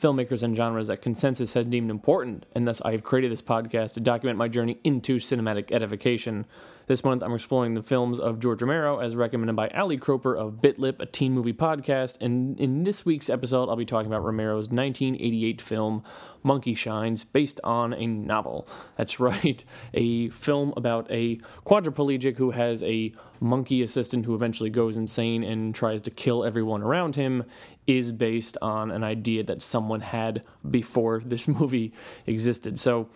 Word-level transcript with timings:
filmmakers, 0.00 0.42
and 0.42 0.56
genres 0.56 0.88
that 0.88 1.02
consensus 1.02 1.54
has 1.54 1.66
deemed 1.66 1.90
important, 1.90 2.46
and 2.54 2.66
thus 2.66 2.80
I 2.82 2.92
have 2.92 3.02
created 3.02 3.32
this 3.32 3.42
podcast 3.42 3.94
to 3.94 4.00
document 4.00 4.38
my 4.38 4.48
journey 4.48 4.78
into 4.84 5.18
cinematic 5.18 5.72
edification. 5.72 6.46
This 6.88 7.04
month, 7.04 7.22
I'm 7.22 7.34
exploring 7.34 7.74
the 7.74 7.82
films 7.82 8.18
of 8.18 8.38
George 8.40 8.62
Romero 8.62 8.98
as 8.98 9.14
recommended 9.14 9.54
by 9.54 9.68
Ali 9.68 9.98
Croper 9.98 10.34
of 10.34 10.62
Bitlip, 10.62 11.00
a 11.00 11.04
teen 11.04 11.34
movie 11.34 11.52
podcast. 11.52 12.16
And 12.22 12.58
in 12.58 12.82
this 12.82 13.04
week's 13.04 13.28
episode, 13.28 13.68
I'll 13.68 13.76
be 13.76 13.84
talking 13.84 14.06
about 14.06 14.24
Romero's 14.24 14.70
1988 14.70 15.60
film 15.60 16.02
Monkey 16.42 16.74
Shines, 16.74 17.24
based 17.24 17.60
on 17.62 17.92
a 17.92 18.06
novel. 18.06 18.66
That's 18.96 19.20
right, 19.20 19.62
a 19.92 20.30
film 20.30 20.72
about 20.78 21.06
a 21.10 21.36
quadriplegic 21.66 22.38
who 22.38 22.52
has 22.52 22.82
a 22.82 23.12
monkey 23.38 23.82
assistant 23.82 24.24
who 24.24 24.34
eventually 24.34 24.70
goes 24.70 24.96
insane 24.96 25.44
and 25.44 25.74
tries 25.74 26.00
to 26.00 26.10
kill 26.10 26.42
everyone 26.42 26.82
around 26.82 27.16
him, 27.16 27.44
is 27.86 28.12
based 28.12 28.56
on 28.62 28.90
an 28.90 29.04
idea 29.04 29.42
that 29.42 29.60
someone 29.60 30.00
had 30.00 30.42
before 30.70 31.20
this 31.22 31.46
movie 31.60 31.92
existed. 32.26 32.80
So 32.80 33.10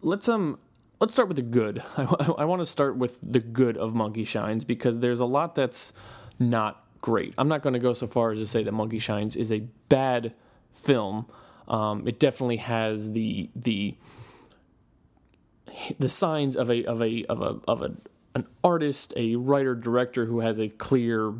let's 0.00 0.26
um 0.26 0.58
let's 1.00 1.12
start 1.12 1.28
with 1.28 1.36
the 1.36 1.42
good. 1.42 1.82
I, 1.96 2.02
I, 2.38 2.44
want 2.44 2.60
to 2.60 2.66
start 2.66 2.96
with 2.96 3.18
the 3.22 3.40
good 3.40 3.76
of 3.76 3.94
Monkey 3.94 4.24
Shines 4.24 4.64
because 4.64 4.98
there's 4.98 5.20
a 5.20 5.24
lot 5.24 5.54
that's 5.54 5.92
not 6.38 6.84
great. 7.00 7.34
I'm 7.38 7.48
not 7.48 7.62
going 7.62 7.72
to 7.72 7.78
go 7.78 7.92
so 7.92 8.06
far 8.06 8.30
as 8.30 8.38
to 8.38 8.46
say 8.46 8.62
that 8.62 8.72
Monkey 8.72 8.98
Shines 8.98 9.36
is 9.36 9.50
a 9.50 9.60
bad 9.88 10.34
film. 10.72 11.26
Um, 11.66 12.06
it 12.06 12.18
definitely 12.20 12.58
has 12.58 13.12
the 13.12 13.48
the 13.56 13.96
the 15.98 16.08
signs 16.08 16.56
of 16.56 16.70
a 16.70 16.84
of 16.84 17.00
a 17.00 17.24
of 17.26 17.40
a 17.40 17.60
of 17.66 17.82
a 17.82 17.96
an 18.34 18.46
artist, 18.62 19.12
a 19.16 19.36
writer 19.36 19.74
director 19.74 20.26
who 20.26 20.40
has 20.40 20.60
a 20.60 20.68
clear 20.68 21.34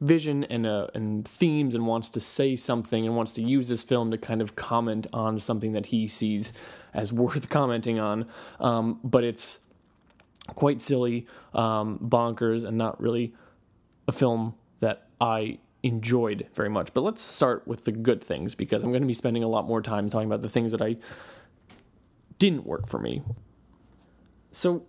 vision 0.00 0.44
and 0.44 0.66
uh, 0.66 0.86
and 0.94 1.26
themes 1.26 1.74
and 1.74 1.86
wants 1.86 2.10
to 2.10 2.20
say 2.20 2.54
something 2.54 3.06
and 3.06 3.16
wants 3.16 3.34
to 3.34 3.42
use 3.42 3.68
this 3.68 3.82
film 3.82 4.10
to 4.10 4.18
kind 4.18 4.40
of 4.40 4.54
comment 4.56 5.06
on 5.12 5.38
something 5.38 5.72
that 5.72 5.86
he 5.86 6.06
sees 6.06 6.52
as 6.94 7.12
worth 7.12 7.48
commenting 7.50 7.98
on. 7.98 8.26
Um, 8.60 9.00
but 9.04 9.24
it's 9.24 9.60
quite 10.54 10.80
silly, 10.80 11.26
um, 11.54 11.98
bonkers, 11.98 12.64
and 12.64 12.76
not 12.76 13.00
really 13.00 13.34
a 14.06 14.12
film 14.12 14.54
that 14.80 15.08
I 15.20 15.58
enjoyed 15.82 16.46
very 16.54 16.70
much. 16.70 16.92
But 16.94 17.02
let's 17.02 17.22
start 17.22 17.66
with 17.66 17.84
the 17.84 17.92
good 17.92 18.22
things 18.22 18.54
because 18.54 18.84
I'm 18.84 18.90
going 18.90 19.02
to 19.02 19.08
be 19.08 19.14
spending 19.14 19.42
a 19.42 19.48
lot 19.48 19.66
more 19.66 19.82
time 19.82 20.08
talking 20.08 20.26
about 20.26 20.42
the 20.42 20.48
things 20.48 20.72
that 20.72 20.82
I 20.82 20.96
didn't 22.38 22.66
work 22.66 22.86
for 22.86 22.98
me. 22.98 23.22
So, 24.50 24.84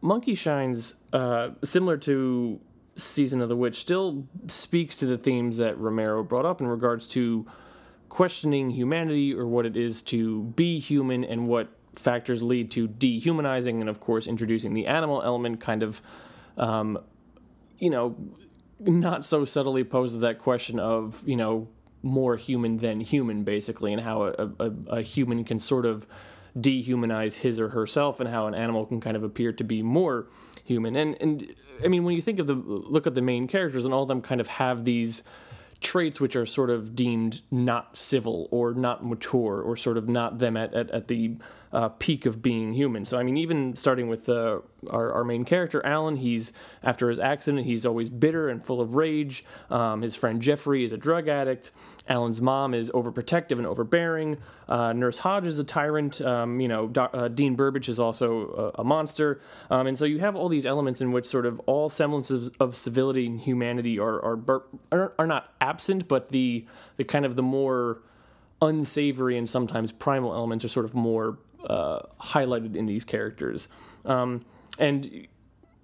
Monkey 0.00 0.34
Shines, 0.34 0.94
uh, 1.12 1.50
similar 1.64 1.96
to 1.98 2.60
Season 2.96 3.40
of 3.40 3.48
the 3.48 3.56
Witch, 3.56 3.76
still 3.76 4.26
speaks 4.48 4.96
to 4.98 5.06
the 5.06 5.18
themes 5.18 5.56
that 5.56 5.78
Romero 5.78 6.22
brought 6.22 6.44
up 6.44 6.60
in 6.60 6.68
regards 6.68 7.06
to 7.08 7.46
questioning 8.10 8.70
humanity 8.70 9.32
or 9.32 9.46
what 9.46 9.64
it 9.64 9.76
is 9.76 10.02
to 10.02 10.42
be 10.42 10.78
human 10.78 11.24
and 11.24 11.46
what 11.46 11.70
factors 11.94 12.42
lead 12.42 12.70
to 12.70 12.86
dehumanizing 12.86 13.80
and 13.80 13.88
of 13.88 14.00
course 14.00 14.26
introducing 14.26 14.74
the 14.74 14.86
animal 14.86 15.22
element 15.22 15.60
kind 15.60 15.82
of 15.82 16.02
um, 16.58 16.98
you 17.78 17.88
know 17.88 18.14
not 18.80 19.24
so 19.24 19.44
subtly 19.44 19.84
poses 19.84 20.20
that 20.20 20.38
question 20.38 20.78
of 20.78 21.26
you 21.26 21.36
know 21.36 21.68
more 22.02 22.36
human 22.36 22.78
than 22.78 23.00
human 23.00 23.44
basically 23.44 23.92
and 23.92 24.02
how 24.02 24.24
a, 24.24 24.50
a, 24.58 24.72
a 24.88 25.02
human 25.02 25.44
can 25.44 25.58
sort 25.58 25.86
of 25.86 26.06
dehumanize 26.58 27.36
his 27.36 27.60
or 27.60 27.68
herself 27.68 28.18
and 28.18 28.28
how 28.28 28.46
an 28.48 28.54
animal 28.54 28.84
can 28.84 29.00
kind 29.00 29.16
of 29.16 29.22
appear 29.22 29.52
to 29.52 29.62
be 29.62 29.82
more 29.82 30.26
human. 30.64 30.96
And 30.96 31.16
and 31.20 31.54
i 31.84 31.88
mean 31.88 32.04
when 32.04 32.14
you 32.14 32.22
think 32.22 32.38
of 32.40 32.46
the 32.46 32.54
look 32.54 33.06
at 33.06 33.14
the 33.14 33.22
main 33.22 33.46
characters 33.46 33.84
and 33.84 33.94
all 33.94 34.02
of 34.02 34.08
them 34.08 34.20
kind 34.20 34.40
of 34.40 34.48
have 34.48 34.84
these 34.84 35.22
traits 35.80 36.20
which 36.20 36.36
are 36.36 36.46
sort 36.46 36.70
of 36.70 36.94
deemed 36.94 37.40
not 37.50 37.96
civil 37.96 38.48
or 38.50 38.74
not 38.74 39.04
mature 39.04 39.60
or 39.60 39.76
sort 39.76 39.96
of 39.96 40.08
not 40.08 40.38
them 40.38 40.56
at, 40.56 40.74
at, 40.74 40.90
at 40.90 41.08
the 41.08 41.36
uh, 41.72 41.88
peak 41.88 42.26
of 42.26 42.42
being 42.42 42.72
human. 42.72 43.04
So, 43.04 43.18
I 43.18 43.22
mean, 43.22 43.36
even 43.36 43.76
starting 43.76 44.08
with 44.08 44.28
uh, 44.28 44.60
our, 44.88 45.12
our 45.12 45.24
main 45.24 45.44
character, 45.44 45.84
Alan, 45.84 46.16
he's 46.16 46.52
after 46.82 47.08
his 47.08 47.18
accident, 47.18 47.66
he's 47.66 47.86
always 47.86 48.10
bitter 48.10 48.48
and 48.48 48.64
full 48.64 48.80
of 48.80 48.96
rage. 48.96 49.44
Um, 49.70 50.02
his 50.02 50.16
friend 50.16 50.42
Jeffrey 50.42 50.84
is 50.84 50.92
a 50.92 50.96
drug 50.96 51.28
addict. 51.28 51.70
Alan's 52.08 52.40
mom 52.40 52.74
is 52.74 52.90
overprotective 52.90 53.58
and 53.58 53.66
overbearing. 53.66 54.38
Uh, 54.68 54.92
Nurse 54.92 55.18
Hodge 55.18 55.46
is 55.46 55.58
a 55.58 55.64
tyrant. 55.64 56.20
Um, 56.20 56.60
you 56.60 56.68
know, 56.68 56.88
Do- 56.88 57.00
uh, 57.02 57.28
Dean 57.28 57.56
Burbage 57.56 57.88
is 57.88 58.00
also 58.00 58.72
a, 58.76 58.80
a 58.80 58.84
monster. 58.84 59.40
Um, 59.70 59.86
and 59.86 59.98
so 59.98 60.04
you 60.04 60.18
have 60.20 60.34
all 60.34 60.48
these 60.48 60.66
elements 60.66 61.00
in 61.00 61.12
which 61.12 61.26
sort 61.26 61.46
of 61.46 61.60
all 61.66 61.88
semblances 61.88 62.50
of 62.58 62.76
civility 62.76 63.26
and 63.26 63.40
humanity 63.40 63.98
are 63.98 64.20
are, 64.24 64.62
are, 64.90 65.12
are 65.18 65.26
not 65.26 65.52
absent, 65.60 66.08
but 66.08 66.30
the 66.30 66.66
the 66.96 67.04
kind 67.04 67.24
of 67.24 67.36
the 67.36 67.42
more 67.42 68.02
unsavory 68.62 69.38
and 69.38 69.48
sometimes 69.48 69.90
primal 69.90 70.34
elements 70.34 70.64
are 70.64 70.68
sort 70.68 70.84
of 70.84 70.94
more 70.94 71.38
uh, 71.66 72.00
highlighted 72.20 72.76
in 72.76 72.86
these 72.86 73.04
characters. 73.04 73.68
Um, 74.04 74.44
and 74.78 75.26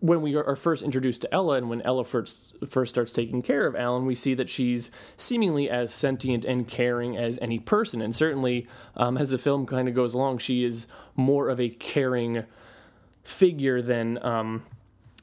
when 0.00 0.20
we 0.20 0.36
are 0.36 0.56
first 0.56 0.82
introduced 0.82 1.22
to 1.22 1.34
Ella, 1.34 1.56
and 1.56 1.70
when 1.70 1.82
Ella 1.82 2.04
first 2.04 2.54
first 2.66 2.90
starts 2.90 3.12
taking 3.12 3.42
care 3.42 3.66
of 3.66 3.74
Alan, 3.74 4.04
we 4.04 4.14
see 4.14 4.34
that 4.34 4.48
she's 4.48 4.90
seemingly 5.16 5.70
as 5.70 5.92
sentient 5.92 6.44
and 6.44 6.68
caring 6.68 7.16
as 7.16 7.38
any 7.40 7.58
person. 7.58 8.02
And 8.02 8.14
certainly, 8.14 8.66
um, 8.96 9.16
as 9.16 9.30
the 9.30 9.38
film 9.38 9.66
kind 9.66 9.88
of 9.88 9.94
goes 9.94 10.14
along, 10.14 10.38
she 10.38 10.64
is 10.64 10.86
more 11.14 11.48
of 11.48 11.58
a 11.58 11.70
caring 11.70 12.44
figure 13.22 13.80
than 13.80 14.22
um, 14.24 14.64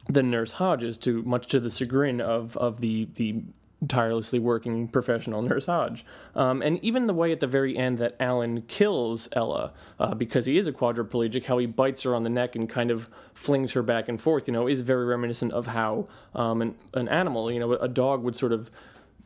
than 0.09 0.31
Nurse 0.31 0.53
Hodges, 0.53 0.97
to 1.00 1.22
much 1.24 1.47
to 1.47 1.59
the 1.59 1.69
chagrin 1.69 2.19
of 2.19 2.58
of 2.58 2.81
the 2.81 3.08
the 3.13 3.44
tirelessly 3.88 4.39
working 4.39 4.88
professional 4.88 5.41
Nurse 5.41 5.66
Hodge. 5.66 6.05
Um, 6.35 6.61
and 6.61 6.83
even 6.83 7.07
the 7.07 7.13
way 7.13 7.31
at 7.31 7.39
the 7.39 7.47
very 7.47 7.77
end 7.77 7.97
that 7.97 8.16
Alan 8.19 8.63
kills 8.63 9.29
Ella 9.33 9.73
uh, 9.99 10.16
because 10.16 10.45
he 10.45 10.57
is 10.57 10.67
a 10.67 10.71
quadriplegic, 10.71 11.45
how 11.45 11.57
he 11.57 11.66
bites 11.66 12.03
her 12.03 12.16
on 12.16 12.23
the 12.23 12.29
neck 12.29 12.55
and 12.55 12.69
kind 12.69 12.91
of 12.91 13.09
flings 13.33 13.73
her 13.73 13.83
back 13.83 14.09
and 14.09 14.21
forth, 14.21 14.47
you 14.47 14.53
know, 14.53 14.67
is 14.67 14.81
very 14.81 15.05
reminiscent 15.05 15.51
of 15.53 15.67
how 15.67 16.05
um, 16.35 16.61
an, 16.61 16.75
an 16.94 17.07
animal, 17.09 17.51
you 17.51 17.59
know, 17.59 17.73
a 17.73 17.88
dog 17.88 18.23
would 18.23 18.35
sort 18.35 18.51
of. 18.51 18.71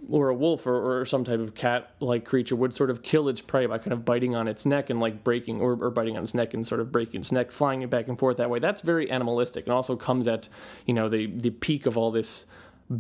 Or 0.10 0.30
a 0.30 0.36
wolf 0.36 0.68
or, 0.68 1.00
or 1.02 1.06
some 1.06 1.24
type 1.24 1.40
of 1.40 1.56
cat 1.56 1.92
like 2.00 2.24
creature 2.24 2.56
would 2.56 2.72
sort 2.72 2.92
of 2.92 3.02
kill 3.02 3.28
its 3.28 3.42
prey 3.42 3.66
by 3.66 3.80
kind 3.80 3.92
of 3.92 4.06
biting 4.06 4.36
on 4.36 4.48
its 4.48 4.64
neck 4.64 4.92
and 4.92 5.00
like 5.00 5.24
breaking, 5.24 5.60
or, 5.60 5.74
or 5.74 5.90
biting 5.90 6.16
on 6.16 6.24
its 6.24 6.36
neck 6.36 6.54
and 6.54 6.66
sort 6.68 6.80
of 6.80 6.92
breaking 6.92 7.22
its 7.22 7.32
neck, 7.32 7.52
flying 7.52 7.82
it 7.82 7.90
back 7.90 8.08
and 8.08 8.18
forth 8.18 8.38
that 8.38 8.50
way. 8.50 8.60
That's 8.60 8.84
very 8.84 9.10
animalistic 9.10 9.66
and 9.66 9.74
also 9.74 9.96
comes 9.96 10.28
at, 10.28 10.50
you 10.86 10.94
know, 10.94 11.10
the, 11.10 11.26
the 11.26 11.50
peak 11.50 11.88
of 11.88 11.98
all 11.98 12.12
this 12.12 12.46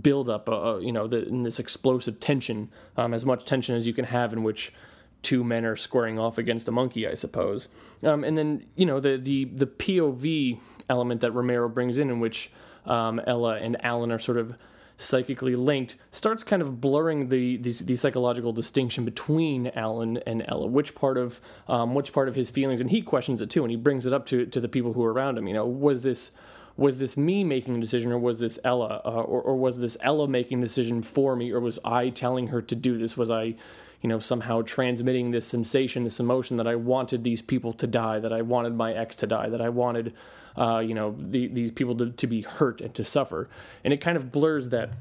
build 0.02 0.30
up, 0.30 0.50
uh, 0.50 0.78
you 0.81 0.92
know, 0.92 1.08
the, 1.08 1.25
in 1.25 1.44
this 1.44 1.59
explosive 1.59 2.20
tension, 2.20 2.70
um, 2.98 3.14
as 3.14 3.25
much 3.25 3.46
tension 3.46 3.75
as 3.75 3.88
you 3.88 3.94
can 3.94 4.06
have 4.06 4.34
in 4.34 4.44
which 4.44 4.74
two 5.22 5.44
men 5.44 5.66
are 5.66 5.75
squaring 5.75 6.20
off 6.20 6.38
against 6.38 6.68
a 6.68 6.72
monkey, 6.72 7.08
I 7.08 7.14
suppose. 7.14 7.70
Um, 8.03 8.24
and 8.24 8.38
then 8.38 8.66
you 8.75 8.86
know 8.86 9.00
the 9.00 9.18
the 9.18 9.46
the 9.46 9.68
POV 9.68 10.59
element 10.90 11.22
that 11.22 11.31
Romero 11.31 11.70
brings 11.70 11.98
in, 11.98 12.09
in 12.09 12.20
which 12.20 12.52
um, 12.86 13.22
Ella 13.25 13.58
and 13.58 13.84
Alan 13.84 14.12
are 14.12 14.20
sort 14.20 14.38
of 14.38 14.56
psychically 15.00 15.56
linked, 15.56 15.96
starts 16.12 16.44
kind 16.44 16.62
of 16.62 16.81
blurring 16.81 17.30
the, 17.30 17.58
the 17.58 17.72
the, 17.84 17.96
psychological 17.96 18.52
distinction 18.52 19.06
between 19.06 19.68
Alan 19.75 20.18
and 20.25 20.44
Ella. 20.48 20.68
Which 20.68 20.96
part 20.96 21.18
of 21.18 21.40
um, 21.68 21.94
which 21.94 22.14
part 22.14 22.28
of 22.28 22.36
his 22.36 22.52
feelings, 22.52 22.81
and 22.81 22.90
he 22.90 23.02
questions 23.02 23.42
it 23.42 23.50
too, 23.50 23.64
and 23.64 23.72
he 23.72 23.78
brings 23.78 24.06
it 24.06 24.14
up 24.14 24.25
to 24.28 24.46
to 24.46 24.59
the 24.59 24.69
people 24.69 24.94
who 24.94 25.04
are 25.04 25.13
around 25.13 25.38
him. 25.38 25.48
You 25.48 25.54
know, 25.54 25.66
was 25.66 26.04
this 26.04 26.31
was 26.77 27.00
this 27.00 27.18
me 27.18 27.44
making 27.44 27.75
a 27.75 27.79
decision 27.79 28.12
or 28.12 28.19
was 28.19 28.39
this 28.39 28.59
Ella 28.63 29.01
uh, 29.03 29.09
or, 29.09 29.41
or 29.41 29.56
was 29.56 29.79
this 29.79 29.97
Ella 30.01 30.27
making 30.27 30.59
a 30.59 30.62
decision 30.62 31.01
for 31.01 31.35
me 31.35 31.51
or 31.51 31.59
was 31.59 31.79
I 31.83 32.09
telling 32.09 32.47
her 32.47 32.62
to 32.62 32.75
do 32.75 32.97
this? 32.97 33.18
Was 33.18 33.31
I 33.31 33.56
you 34.01 34.09
know 34.09 34.19
somehow 34.19 34.62
transmitting 34.62 35.31
this 35.31 35.47
sensation 35.47 36.03
this 36.03 36.19
emotion 36.19 36.57
that 36.57 36.68
I 36.68 36.75
wanted 36.75 37.24
these 37.24 37.41
people 37.41 37.74
to 37.74 37.88
die 37.88 38.19
that 38.19 38.31
I 38.31 38.44
wanted 38.44 38.75
my 38.75 38.94
ex 38.94 39.15
to 39.18 39.27
die 39.27 39.50
that 39.50 39.59
I 39.59 39.69
wanted 39.69 40.13
uh, 40.56 40.83
you 40.85 40.94
know 40.94 41.15
the, 41.18 41.47
these 41.47 41.71
people 41.71 41.95
to, 41.97 42.12
to 42.12 42.27
be 42.27 42.41
hurt 42.41 42.81
and 42.81 42.94
to 42.94 43.03
suffer? 43.03 43.50
And 43.83 43.94
it 43.94 43.97
kind 43.97 44.18
of 44.18 44.31
blurs 44.31 44.69
that 44.69 44.91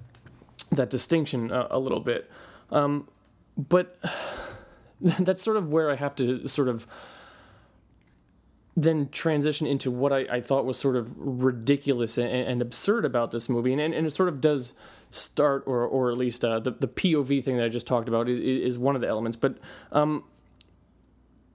that 0.73 0.91
distinction 0.91 1.53
uh, 1.53 1.69
a 1.71 1.79
little 1.79 2.01
bit. 2.01 2.31
Um, 2.71 3.09
but 3.57 3.99
that's 5.01 5.43
sort 5.43 5.57
of 5.57 5.69
where 5.69 5.91
I 5.91 5.97
have 5.97 6.17
to 6.17 6.49
sort 6.49 6.69
of 6.69 6.87
then 8.77 9.09
transition 9.09 9.67
into 9.67 9.91
what 9.91 10.13
I, 10.13 10.27
I, 10.31 10.41
thought 10.41 10.67
was 10.67 10.79
sort 10.79 10.97
of 10.97 11.15
ridiculous 11.17 12.19
and, 12.19 12.29
and 12.29 12.61
absurd 12.61 13.07
about 13.07 13.31
this 13.31 13.49
movie, 13.49 13.73
and, 13.73 13.81
and, 13.81 14.07
it 14.07 14.11
sort 14.11 14.29
of 14.29 14.41
does 14.41 14.75
start, 15.11 15.65
or 15.67 15.87
or 15.87 16.11
at 16.11 16.19
least 16.19 16.45
uh, 16.45 16.61
the 16.61 16.73
the 16.73 16.89
POV 16.89 17.43
thing 17.43 17.57
that 17.57 17.65
I 17.65 17.69
just 17.69 17.87
talked 17.87 18.09
about 18.09 18.29
is, 18.29 18.39
is 18.39 18.79
one 18.79 18.95
of 18.95 19.01
the 19.01 19.09
elements. 19.09 19.37
But 19.37 19.59
um, 19.93 20.25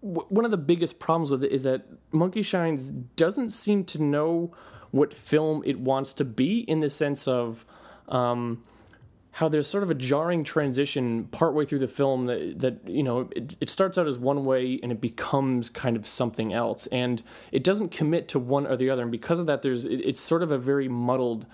w- 0.02 0.26
one 0.30 0.46
of 0.46 0.52
the 0.52 0.58
biggest 0.58 1.00
problems 1.00 1.30
with 1.30 1.44
it 1.44 1.52
is 1.52 1.64
that 1.64 1.86
Monkey 2.12 2.42
Shines 2.42 2.90
doesn't 2.90 3.52
seem 3.52 3.84
to 3.86 4.02
know 4.02 4.52
what 4.90 5.14
film 5.14 5.62
it 5.66 5.80
wants 5.80 6.14
to 6.16 6.26
be 6.26 6.62
in 6.62 6.80
the 6.80 6.90
sense 6.90 7.28
of 7.28 7.66
um, 8.10 8.64
how 9.34 9.48
there's 9.48 9.68
sort 9.68 9.84
of 9.84 9.90
a 9.90 9.96
jarring 9.96 10.44
transition 10.44 11.26
partway 11.26 11.66
through 11.66 11.80
the 11.80 11.88
film 11.88 12.26
that, 12.26 12.60
that 12.60 12.88
you 12.88 13.02
know 13.02 13.30
it, 13.36 13.56
it 13.62 13.70
starts 13.70 13.98
out 13.98 14.08
as 14.08 14.20
one 14.20 14.44
way 14.46 14.80
and 14.84 14.92
it 14.92 15.00
becomes 15.00 15.70
kind 15.70 15.96
of 15.96 16.06
something 16.06 16.52
else. 16.52 16.88
And 16.88 17.24
it 17.52 17.64
doesn't 17.64 17.92
commit 17.92 18.28
to 18.30 18.40
one 18.40 18.68
or 18.68 18.76
the 18.76 18.90
other. 18.90 19.04
And 19.04 19.12
because 19.12 19.40
of 19.40 19.46
that 19.46 19.62
there's 19.62 19.86
it, 19.86 20.02
it's 20.02 20.20
sort 20.20 20.44
of 20.44 20.52
a 20.52 20.58
very 20.58 20.90
muddled 20.90 21.46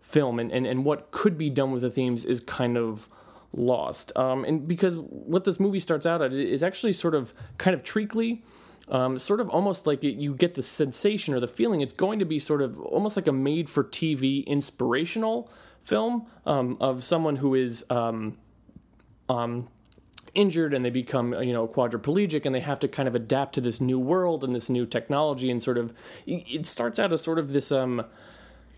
film. 0.00 0.38
And, 0.38 0.50
and, 0.50 0.66
and 0.66 0.84
what 0.84 1.10
could 1.10 1.36
be 1.36 1.50
done 1.50 1.72
with 1.72 1.82
the 1.82 1.90
themes 1.90 2.24
is 2.24 2.40
kind 2.40 2.78
of 2.78 3.08
lost. 3.52 4.16
Um, 4.16 4.44
and 4.44 4.66
because 4.66 4.96
what 4.96 5.44
this 5.44 5.60
movie 5.60 5.80
starts 5.80 6.06
out 6.06 6.22
at 6.22 6.32
is 6.32 6.62
actually 6.62 6.92
sort 6.92 7.14
of 7.14 7.34
kind 7.58 7.74
of 7.74 7.82
treacly 7.82 8.42
um, 8.88 9.18
sort 9.18 9.40
of 9.40 9.48
almost 9.50 9.86
like 9.86 10.02
it, 10.04 10.16
you 10.16 10.34
get 10.34 10.54
the 10.54 10.62
sensation 10.62 11.32
or 11.32 11.40
the 11.40 11.48
feeling 11.48 11.80
it's 11.80 11.92
going 11.92 12.18
to 12.18 12.24
be 12.24 12.38
sort 12.38 12.60
of 12.60 12.80
almost 12.80 13.16
like 13.16 13.28
a 13.28 13.32
made 13.32 13.70
for 13.70 13.84
TV 13.84 14.44
inspirational 14.46 15.50
film 15.82 16.26
um, 16.46 16.76
of 16.80 17.04
someone 17.04 17.36
who 17.36 17.54
is 17.54 17.84
um, 17.90 18.36
um, 19.28 19.66
injured 20.34 20.74
and 20.74 20.84
they 20.84 20.90
become 20.90 21.34
you 21.42 21.52
know 21.52 21.66
quadriplegic 21.66 22.46
and 22.46 22.54
they 22.54 22.60
have 22.60 22.78
to 22.80 22.88
kind 22.88 23.08
of 23.08 23.14
adapt 23.14 23.54
to 23.54 23.60
this 23.60 23.80
new 23.80 23.98
world 23.98 24.44
and 24.44 24.54
this 24.54 24.70
new 24.70 24.86
technology 24.86 25.50
and 25.50 25.62
sort 25.62 25.76
of 25.76 25.92
it 26.26 26.66
starts 26.66 26.98
out 26.98 27.12
as 27.12 27.20
sort 27.20 27.38
of 27.38 27.52
this 27.52 27.72
um 27.72 28.04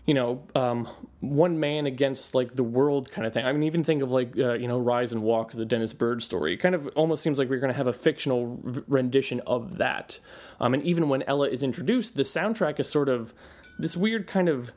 you 0.05 0.13
know 0.13 0.43
um, 0.55 0.87
one 1.21 1.59
man 1.59 1.85
against 1.85 2.35
like 2.35 2.55
the 2.55 2.63
world 2.63 3.11
kind 3.11 3.25
of 3.25 3.33
thing. 3.33 3.45
I 3.45 3.53
mean 3.53 3.63
even 3.63 3.83
think 3.83 4.01
of 4.01 4.11
like 4.11 4.37
uh, 4.37 4.53
you 4.53 4.67
know 4.67 4.77
rise 4.77 5.13
and 5.13 5.23
walk 5.23 5.51
the 5.53 5.65
dennis 5.65 5.93
byrd 5.93 6.21
story. 6.21 6.53
It 6.53 6.57
kind 6.57 6.75
of 6.75 6.87
almost 6.95 7.23
seems 7.23 7.39
like 7.39 7.49
we're 7.49 7.59
going 7.59 7.71
to 7.71 7.77
have 7.77 7.87
a 7.87 7.93
fictional 7.93 8.59
rendition 8.87 9.39
of 9.47 9.77
that. 9.77 10.19
Um, 10.59 10.73
and 10.73 10.83
even 10.83 11.07
when 11.07 11.23
ella 11.23 11.47
is 11.47 11.63
introduced 11.63 12.15
the 12.15 12.23
soundtrack 12.23 12.79
is 12.79 12.89
sort 12.89 13.09
of 13.09 13.33
this 13.79 13.95
weird 13.95 14.27
kind 14.27 14.49
of 14.49 14.73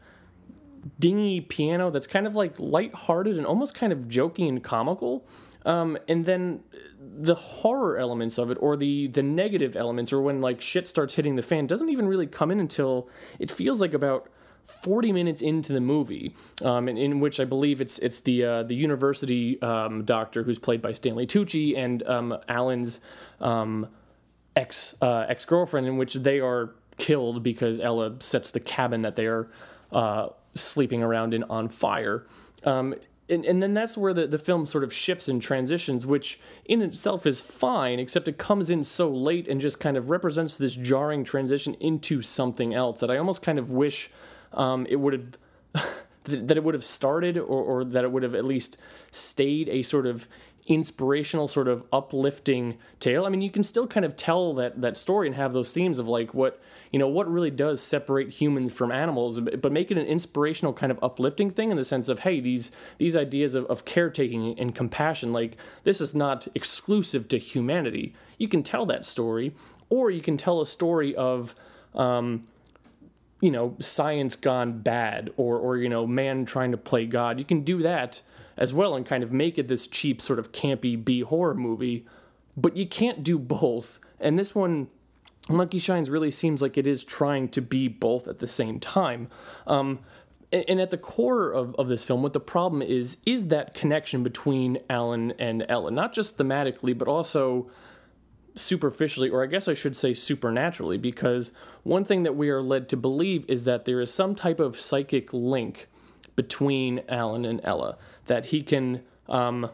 dingy 0.98 1.40
piano 1.40 1.90
that's 1.90 2.06
kind 2.06 2.26
of 2.26 2.34
like 2.34 2.58
light-hearted 2.58 3.36
and 3.36 3.46
almost 3.46 3.74
kind 3.74 3.92
of 3.92 4.08
joking 4.08 4.48
and 4.48 4.62
comical. 4.62 5.26
Um, 5.64 5.98
and 6.06 6.24
then 6.24 6.62
the 7.00 7.34
horror 7.34 7.98
elements 7.98 8.38
of 8.38 8.50
it, 8.50 8.58
or 8.60 8.76
the 8.76 9.08
the 9.08 9.22
negative 9.22 9.74
elements, 9.74 10.12
or 10.12 10.20
when 10.20 10.40
like 10.40 10.60
shit 10.60 10.86
starts 10.86 11.16
hitting 11.16 11.34
the 11.34 11.42
fan, 11.42 11.66
doesn't 11.66 11.88
even 11.88 12.06
really 12.06 12.26
come 12.26 12.52
in 12.52 12.60
until 12.60 13.08
it 13.40 13.50
feels 13.50 13.80
like 13.80 13.92
about 13.92 14.28
40 14.66 15.12
minutes 15.12 15.42
into 15.42 15.72
the 15.72 15.80
movie, 15.80 16.34
um, 16.62 16.88
in, 16.88 16.96
in, 16.96 17.20
which 17.20 17.40
I 17.40 17.44
believe 17.44 17.80
it's 17.80 17.98
it's 17.98 18.20
the 18.20 18.44
uh, 18.44 18.62
the 18.62 18.76
university 18.76 19.60
um, 19.60 20.04
doctor 20.04 20.44
who's 20.44 20.58
played 20.58 20.82
by 20.82 20.92
Stanley 20.92 21.26
Tucci 21.26 21.76
and 21.76 22.02
um, 22.04 22.38
Alan's 22.48 23.00
um, 23.40 23.88
ex 24.54 24.94
uh, 25.02 25.26
ex 25.28 25.44
girlfriend, 25.44 25.88
in 25.88 25.96
which 25.96 26.14
they 26.14 26.38
are 26.38 26.74
killed 26.96 27.42
because 27.42 27.80
Ella 27.80 28.16
sets 28.20 28.50
the 28.50 28.60
cabin 28.60 29.02
that 29.02 29.16
they 29.16 29.26
are 29.26 29.48
uh, 29.92 30.28
sleeping 30.56 31.02
around 31.02 31.34
in 31.34 31.42
on 31.44 31.68
fire. 31.68 32.26
Um, 32.64 32.94
and, 33.28 33.44
and 33.44 33.62
then 33.62 33.74
that's 33.74 33.96
where 33.96 34.14
the, 34.14 34.26
the 34.26 34.38
film 34.38 34.66
sort 34.66 34.84
of 34.84 34.92
shifts 34.92 35.28
and 35.28 35.42
transitions, 35.42 36.06
which 36.06 36.38
in 36.64 36.80
itself 36.80 37.26
is 37.26 37.40
fine, 37.40 37.98
except 37.98 38.28
it 38.28 38.38
comes 38.38 38.70
in 38.70 38.84
so 38.84 39.10
late 39.10 39.48
and 39.48 39.60
just 39.60 39.80
kind 39.80 39.96
of 39.96 40.10
represents 40.10 40.56
this 40.56 40.76
jarring 40.76 41.24
transition 41.24 41.74
into 41.74 42.22
something 42.22 42.72
else 42.72 43.00
that 43.00 43.10
I 43.10 43.16
almost 43.16 43.42
kind 43.42 43.58
of 43.58 43.70
wish 43.70 44.10
um, 44.52 44.86
it 44.88 44.96
would 44.96 45.12
have. 45.12 45.38
that 46.24 46.56
it 46.56 46.64
would 46.64 46.74
have 46.74 46.82
started 46.82 47.36
or, 47.36 47.42
or 47.62 47.84
that 47.84 48.02
it 48.02 48.10
would 48.10 48.24
have 48.24 48.34
at 48.34 48.44
least 48.44 48.80
stayed 49.12 49.68
a 49.68 49.82
sort 49.82 50.06
of 50.06 50.26
inspirational 50.66 51.46
sort 51.46 51.68
of 51.68 51.84
uplifting 51.92 52.76
tale. 52.98 53.24
I 53.24 53.28
mean, 53.28 53.40
you 53.40 53.50
can 53.50 53.62
still 53.62 53.86
kind 53.86 54.04
of 54.04 54.16
tell 54.16 54.52
that 54.54 54.80
that 54.80 54.96
story 54.96 55.26
and 55.26 55.36
have 55.36 55.52
those 55.52 55.72
themes 55.72 55.98
of 55.98 56.08
like 56.08 56.34
what 56.34 56.60
you 56.90 56.98
know 56.98 57.08
what 57.08 57.30
really 57.30 57.50
does 57.50 57.80
separate 57.80 58.30
humans 58.30 58.72
from 58.72 58.90
animals, 58.90 59.40
but 59.40 59.72
make 59.72 59.90
it 59.90 59.98
an 59.98 60.06
inspirational 60.06 60.72
kind 60.72 60.90
of 60.90 60.98
uplifting 61.02 61.50
thing 61.50 61.70
in 61.70 61.76
the 61.76 61.84
sense 61.84 62.08
of 62.08 62.20
hey, 62.20 62.40
these 62.40 62.70
these 62.98 63.16
ideas 63.16 63.54
of, 63.54 63.64
of 63.66 63.84
caretaking 63.84 64.58
and 64.58 64.74
compassion, 64.74 65.32
like 65.32 65.56
this 65.84 66.00
is 66.00 66.14
not 66.14 66.48
exclusive 66.54 67.28
to 67.28 67.38
humanity. 67.38 68.14
You 68.38 68.48
can 68.48 68.62
tell 68.62 68.86
that 68.86 69.06
story, 69.06 69.54
or 69.88 70.10
you 70.10 70.20
can 70.20 70.36
tell 70.36 70.60
a 70.60 70.66
story 70.66 71.14
of. 71.14 71.54
Um, 71.94 72.46
you 73.40 73.50
know, 73.50 73.76
science 73.80 74.36
gone 74.36 74.80
bad, 74.80 75.30
or 75.36 75.58
or 75.58 75.76
you 75.76 75.88
know, 75.88 76.06
man 76.06 76.44
trying 76.44 76.70
to 76.72 76.78
play 76.78 77.06
God. 77.06 77.38
You 77.38 77.44
can 77.44 77.62
do 77.62 77.78
that 77.78 78.22
as 78.56 78.72
well 78.72 78.94
and 78.94 79.04
kind 79.04 79.22
of 79.22 79.32
make 79.32 79.58
it 79.58 79.68
this 79.68 79.86
cheap 79.86 80.20
sort 80.20 80.38
of 80.38 80.52
campy 80.52 81.02
B 81.02 81.20
horror 81.20 81.54
movie, 81.54 82.06
but 82.56 82.76
you 82.76 82.86
can't 82.86 83.22
do 83.22 83.38
both. 83.38 83.98
And 84.18 84.38
this 84.38 84.54
one, 84.54 84.88
Monkey 85.48 85.78
Shines, 85.78 86.08
really 86.08 86.30
seems 86.30 86.62
like 86.62 86.78
it 86.78 86.86
is 86.86 87.04
trying 87.04 87.48
to 87.50 87.60
be 87.60 87.88
both 87.88 88.28
at 88.28 88.38
the 88.38 88.46
same 88.46 88.80
time. 88.80 89.28
Um, 89.66 90.00
and 90.52 90.80
at 90.80 90.90
the 90.90 90.98
core 90.98 91.52
of, 91.52 91.74
of 91.74 91.88
this 91.88 92.04
film, 92.04 92.22
what 92.22 92.32
the 92.32 92.40
problem 92.40 92.80
is, 92.80 93.18
is 93.26 93.48
that 93.48 93.74
connection 93.74 94.22
between 94.22 94.78
Alan 94.88 95.32
and 95.32 95.66
Ella, 95.68 95.90
not 95.90 96.12
just 96.12 96.38
thematically, 96.38 96.96
but 96.96 97.08
also 97.08 97.68
superficially, 98.56 99.28
or 99.28 99.42
I 99.42 99.46
guess 99.46 99.68
I 99.68 99.74
should 99.74 99.96
say 99.96 100.14
supernaturally, 100.14 100.98
because 100.98 101.52
one 101.82 102.04
thing 102.04 102.22
that 102.24 102.36
we 102.36 102.50
are 102.50 102.62
led 102.62 102.88
to 102.88 102.96
believe 102.96 103.44
is 103.48 103.64
that 103.64 103.84
there 103.84 104.00
is 104.00 104.12
some 104.12 104.34
type 104.34 104.58
of 104.58 104.78
psychic 104.80 105.32
link 105.32 105.88
between 106.34 107.02
Alan 107.08 107.44
and 107.44 107.60
Ella 107.64 107.96
that 108.26 108.46
he 108.46 108.62
can 108.62 109.02
um, 109.28 109.70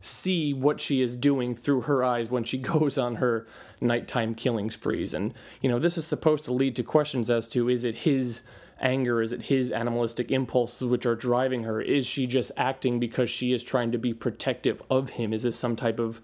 see 0.00 0.52
what 0.52 0.80
she 0.80 1.00
is 1.00 1.16
doing 1.16 1.54
through 1.54 1.82
her 1.82 2.04
eyes 2.04 2.30
when 2.30 2.44
she 2.44 2.58
goes 2.72 2.98
on 2.98 3.16
her 3.16 3.46
nighttime 3.80 4.34
killing 4.34 4.70
sprees. 4.70 5.14
And, 5.14 5.34
you 5.60 5.68
know, 5.68 5.78
this 5.78 5.96
is 5.96 6.06
supposed 6.06 6.44
to 6.44 6.52
lead 6.52 6.76
to 6.76 6.82
questions 6.82 7.30
as 7.30 7.48
to 7.50 7.68
is 7.68 7.84
it 7.84 7.96
his 7.96 8.42
anger? 8.80 9.22
Is 9.22 9.32
it 9.32 9.42
his 9.42 9.70
animalistic 9.72 10.30
impulses 10.30 10.86
which 10.86 11.06
are 11.06 11.14
driving 11.14 11.64
her? 11.64 11.80
Is 11.80 12.06
she 12.06 12.26
just 12.26 12.52
acting 12.56 13.00
because 13.00 13.30
she 13.30 13.52
is 13.52 13.62
trying 13.62 13.92
to 13.92 13.98
be 13.98 14.12
protective 14.12 14.82
of 14.90 15.10
him? 15.10 15.32
Is 15.32 15.44
this 15.44 15.56
some 15.56 15.76
type 15.76 15.98
of 15.98 16.20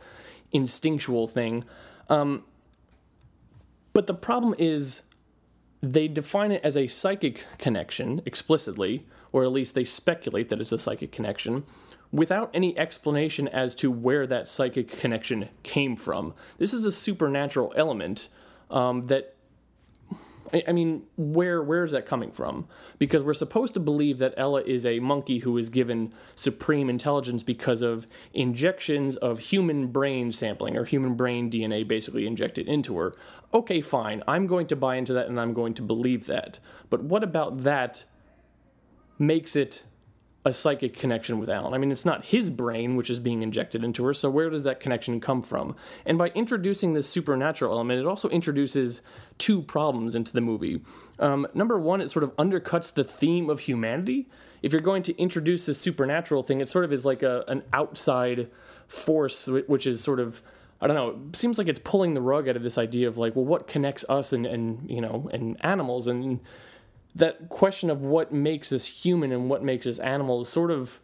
instinctual 0.52 1.26
thing? 1.26 1.64
Um, 2.10 2.44
but 3.94 4.06
the 4.06 4.14
problem 4.14 4.54
is 4.58 5.02
they 5.80 6.08
define 6.08 6.52
it 6.52 6.62
as 6.62 6.76
a 6.76 6.86
psychic 6.86 7.46
connection 7.56 8.20
explicitly, 8.26 9.06
or 9.32 9.44
at 9.44 9.52
least 9.52 9.74
they 9.74 9.84
speculate 9.84 10.50
that 10.50 10.60
it's 10.60 10.72
a 10.72 10.78
psychic 10.78 11.12
connection, 11.12 11.64
without 12.12 12.50
any 12.52 12.76
explanation 12.76 13.48
as 13.48 13.74
to 13.76 13.90
where 13.90 14.26
that 14.26 14.48
psychic 14.48 14.88
connection 14.88 15.48
came 15.62 15.96
from. 15.96 16.34
This 16.58 16.74
is 16.74 16.84
a 16.84 16.92
supernatural 16.92 17.72
element 17.76 18.28
um, 18.70 19.06
that 19.06 19.36
I 20.52 20.72
mean, 20.72 21.04
where 21.16 21.62
where 21.62 21.84
is 21.84 21.92
that 21.92 22.06
coming 22.06 22.32
from? 22.32 22.66
Because 22.98 23.22
we're 23.22 23.34
supposed 23.34 23.74
to 23.74 23.80
believe 23.80 24.18
that 24.18 24.34
Ella 24.36 24.62
is 24.62 24.84
a 24.84 24.98
monkey 25.00 25.38
who 25.38 25.56
is 25.58 25.68
given 25.68 26.12
supreme 26.34 26.90
intelligence 26.90 27.42
because 27.42 27.82
of 27.82 28.06
injections 28.34 29.16
of 29.16 29.38
human 29.38 29.88
brain 29.88 30.32
sampling 30.32 30.76
or 30.76 30.84
human 30.84 31.14
brain 31.14 31.50
DNA 31.50 31.86
basically 31.86 32.26
injected 32.26 32.68
into 32.68 32.96
her. 32.98 33.14
Okay, 33.52 33.80
fine. 33.80 34.22
I'm 34.26 34.46
going 34.46 34.66
to 34.68 34.76
buy 34.76 34.96
into 34.96 35.12
that 35.12 35.26
and 35.26 35.40
I'm 35.40 35.52
going 35.52 35.74
to 35.74 35.82
believe 35.82 36.26
that. 36.26 36.58
But 36.88 37.02
what 37.02 37.22
about 37.22 37.62
that 37.64 38.04
makes 39.18 39.54
it 39.54 39.84
a 40.44 40.52
psychic 40.52 40.94
connection 40.94 41.38
with 41.38 41.50
Alan. 41.50 41.74
I 41.74 41.78
mean, 41.78 41.92
it's 41.92 42.06
not 42.06 42.24
his 42.24 42.48
brain 42.48 42.96
which 42.96 43.10
is 43.10 43.20
being 43.20 43.42
injected 43.42 43.84
into 43.84 44.04
her, 44.04 44.14
so 44.14 44.30
where 44.30 44.48
does 44.48 44.64
that 44.64 44.80
connection 44.80 45.20
come 45.20 45.42
from? 45.42 45.76
And 46.06 46.16
by 46.16 46.28
introducing 46.28 46.94
this 46.94 47.08
supernatural 47.08 47.72
element, 47.74 48.00
it 48.00 48.06
also 48.06 48.28
introduces 48.30 49.02
two 49.36 49.60
problems 49.60 50.14
into 50.14 50.32
the 50.32 50.40
movie. 50.40 50.80
Um, 51.18 51.46
number 51.52 51.78
one, 51.78 52.00
it 52.00 52.10
sort 52.10 52.24
of 52.24 52.34
undercuts 52.36 52.92
the 52.92 53.04
theme 53.04 53.50
of 53.50 53.60
humanity. 53.60 54.28
If 54.62 54.72
you're 54.72 54.80
going 54.80 55.02
to 55.04 55.18
introduce 55.18 55.66
this 55.66 55.78
supernatural 55.78 56.42
thing, 56.42 56.62
it 56.62 56.70
sort 56.70 56.86
of 56.86 56.92
is 56.92 57.04
like 57.04 57.22
a, 57.22 57.44
an 57.48 57.62
outside 57.72 58.50
force, 58.86 59.46
which 59.46 59.86
is 59.86 60.02
sort 60.02 60.20
of 60.20 60.42
I 60.82 60.86
don't 60.86 60.96
know. 60.96 61.20
It 61.28 61.36
seems 61.36 61.58
like 61.58 61.68
it's 61.68 61.78
pulling 61.78 62.14
the 62.14 62.22
rug 62.22 62.48
out 62.48 62.56
of 62.56 62.62
this 62.62 62.78
idea 62.78 63.06
of 63.06 63.18
like, 63.18 63.36
well, 63.36 63.44
what 63.44 63.68
connects 63.68 64.04
us 64.08 64.32
and 64.32 64.46
and 64.46 64.90
you 64.90 65.02
know 65.02 65.28
and 65.32 65.62
animals 65.62 66.08
and 66.08 66.40
that 67.14 67.48
question 67.48 67.90
of 67.90 68.02
what 68.02 68.32
makes 68.32 68.72
us 68.72 68.86
human 68.86 69.32
and 69.32 69.50
what 69.50 69.62
makes 69.62 69.86
us 69.86 69.98
animal 69.98 70.42
is 70.42 70.48
sort 70.48 70.70
of 70.70 71.00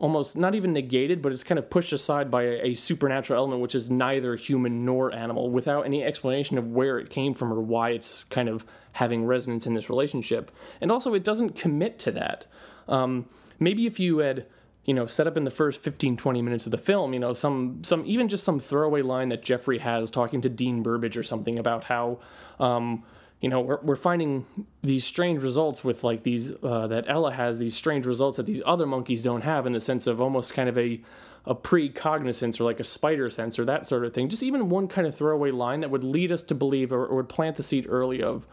almost 0.00 0.36
not 0.36 0.54
even 0.54 0.72
negated, 0.72 1.20
but 1.20 1.30
it's 1.30 1.44
kind 1.44 1.58
of 1.58 1.68
pushed 1.68 1.92
aside 1.92 2.30
by 2.30 2.42
a, 2.42 2.68
a, 2.68 2.74
supernatural 2.74 3.38
element 3.38 3.60
which 3.60 3.74
is 3.74 3.90
neither 3.90 4.34
human 4.34 4.84
nor 4.84 5.14
animal 5.14 5.50
without 5.50 5.84
any 5.84 6.02
explanation 6.02 6.56
of 6.56 6.66
where 6.68 6.98
it 6.98 7.10
came 7.10 7.34
from 7.34 7.52
or 7.52 7.60
why 7.60 7.90
it's 7.90 8.24
kind 8.24 8.48
of 8.48 8.64
having 8.92 9.26
resonance 9.26 9.66
in 9.66 9.74
this 9.74 9.90
relationship. 9.90 10.50
And 10.80 10.90
also, 10.90 11.12
it 11.12 11.22
doesn't 11.22 11.54
commit 11.54 11.98
to 12.00 12.12
that. 12.12 12.46
Um, 12.88 13.26
maybe 13.58 13.86
if 13.86 14.00
you 14.00 14.18
had 14.18 14.46
you 14.86 14.94
know 14.94 15.04
set 15.04 15.26
up 15.26 15.36
in 15.36 15.44
the 15.44 15.50
first 15.50 15.82
15 15.82 16.16
20 16.16 16.40
minutes 16.40 16.64
of 16.64 16.72
the 16.72 16.78
film 16.78 17.12
you 17.12 17.20
know 17.20 17.34
some 17.34 17.84
some 17.84 18.02
even 18.06 18.28
just 18.28 18.42
some 18.42 18.58
throwaway 18.58 19.02
line 19.02 19.28
that 19.28 19.42
jeffrey 19.42 19.78
has 19.78 20.10
talking 20.10 20.40
to 20.40 20.48
dean 20.48 20.82
burbage 20.82 21.18
or 21.18 21.22
something 21.22 21.58
about 21.58 21.84
how 21.84 22.18
um, 22.58 23.04
you 23.40 23.48
know 23.48 23.60
we're, 23.60 23.80
we're 23.82 23.96
finding 23.96 24.46
these 24.82 25.04
strange 25.04 25.42
results 25.42 25.82
with 25.82 26.04
like 26.04 26.22
these 26.22 26.52
uh, 26.62 26.86
that 26.86 27.04
ella 27.08 27.32
has 27.32 27.58
these 27.58 27.76
strange 27.76 28.06
results 28.06 28.36
that 28.36 28.46
these 28.46 28.62
other 28.64 28.86
monkeys 28.86 29.22
don't 29.22 29.44
have 29.44 29.66
in 29.66 29.72
the 29.72 29.80
sense 29.80 30.06
of 30.06 30.20
almost 30.20 30.52
kind 30.54 30.68
of 30.68 30.78
a 30.78 31.00
a 31.46 31.54
precognizance 31.54 32.60
or 32.60 32.64
like 32.64 32.80
a 32.80 32.84
spider 32.84 33.30
sense 33.30 33.58
or 33.58 33.64
that 33.64 33.86
sort 33.86 34.04
of 34.04 34.12
thing. 34.12 34.28
Just 34.28 34.42
even 34.42 34.68
one 34.68 34.88
kind 34.88 35.06
of 35.06 35.14
throwaway 35.14 35.50
line 35.50 35.80
that 35.80 35.90
would 35.90 36.04
lead 36.04 36.30
us 36.30 36.42
to 36.44 36.54
believe 36.54 36.92
or, 36.92 37.06
or 37.06 37.16
would 37.16 37.30
plant 37.30 37.56
the 37.56 37.62
seed 37.62 37.86
early 37.88 38.22
of 38.22 38.46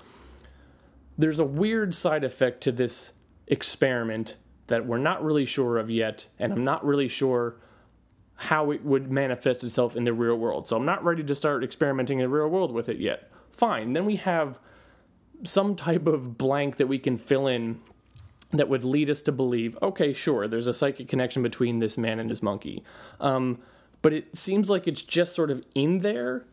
there's 1.17 1.39
a 1.39 1.46
weird 1.46 1.94
side 1.96 2.24
effect 2.24 2.62
to 2.62 2.72
this 2.72 3.13
experiment 3.48 4.38
that 4.67 4.86
we're 4.86 4.98
not 4.98 5.24
really 5.24 5.46
sure 5.46 5.77
of 5.77 5.89
yet, 5.89 6.27
and 6.38 6.53
I'm 6.53 6.63
not 6.63 6.86
really 6.86 7.08
sure 7.08 7.58
how 8.36 8.72
it 8.72 8.84
would 8.86 9.12
manifest 9.12 9.63
itself 9.63 9.96
in 9.96 10.03
the 10.03 10.13
real 10.13 10.36
world. 10.36 10.67
So 10.67 10.77
I'm 10.77 10.86
not 10.86 11.03
ready 11.03 11.24
to 11.24 11.36
start 11.36 11.63
experimenting 11.63 12.20
in 12.20 12.29
the 12.29 12.29
real 12.29 12.50
world 12.50 12.72
with 12.72 12.88
it 12.88 12.98
yet. 12.98 13.29
Fine. 13.51 13.94
Then 13.94 14.06
we 14.06 14.17
have 14.17 14.60
some 15.44 15.75
type 15.75 16.08
of 16.08 16.38
blank 16.38 16.77
that 16.77 16.88
we 16.88 17.00
can 17.00 17.17
fill 17.17 17.48
in 17.48 17.79
that 18.51 18.70
would 18.70 18.84
lead 18.84 19.10
us 19.10 19.22
to 19.24 19.32
believe 19.32 19.77
okay, 19.82 20.13
sure, 20.13 20.48
there's 20.48 20.67
a 20.67 20.74
psychic 20.74 21.08
connection 21.08 21.44
between 21.44 21.79
this 21.79 21.98
man 21.98 22.20
and 22.20 22.29
his 22.29 22.41
monkey. 22.41 22.84
Um, 23.20 23.60
but 24.01 24.13
it 24.13 24.36
seems 24.36 24.70
like 24.70 24.88
it's 24.88 25.01
just 25.01 25.34
sort 25.34 25.51
of 25.51 25.63
in 25.75 26.00
there 26.00 26.46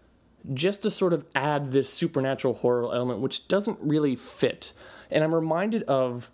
just 0.53 0.83
to 0.83 0.91
sort 0.91 1.13
of 1.13 1.25
add 1.35 1.73
this 1.73 1.93
supernatural 1.93 2.55
horror 2.55 2.95
element, 2.95 3.21
which 3.21 3.49
doesn't 3.49 3.79
really 3.81 4.17
fit. 4.17 4.73
And 5.11 5.25
I'm 5.25 5.35
reminded 5.35 5.85
of 5.85 6.31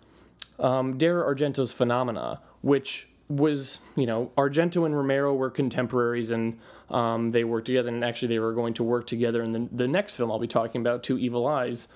um, 0.59 0.97
Argento's 0.97 1.71
Phenomena, 1.71 2.41
which 2.61 3.07
was, 3.29 3.79
you 3.95 4.05
know, 4.05 4.31
Argento 4.37 4.85
and 4.85 4.95
Romero 4.95 5.33
were 5.33 5.49
contemporaries 5.49 6.31
and 6.31 6.59
um, 6.89 7.29
they 7.29 7.43
worked 7.43 7.67
together. 7.67 7.89
And 7.89 8.03
actually, 8.03 8.27
they 8.29 8.39
were 8.39 8.53
going 8.53 8.73
to 8.75 8.83
work 8.83 9.07
together 9.07 9.41
in 9.41 9.51
the, 9.51 9.69
the 9.71 9.87
next 9.87 10.17
film 10.17 10.31
I'll 10.31 10.39
be 10.39 10.47
talking 10.47 10.81
about, 10.81 11.03
Two 11.03 11.17
Evil 11.17 11.47
Eyes. 11.47 11.87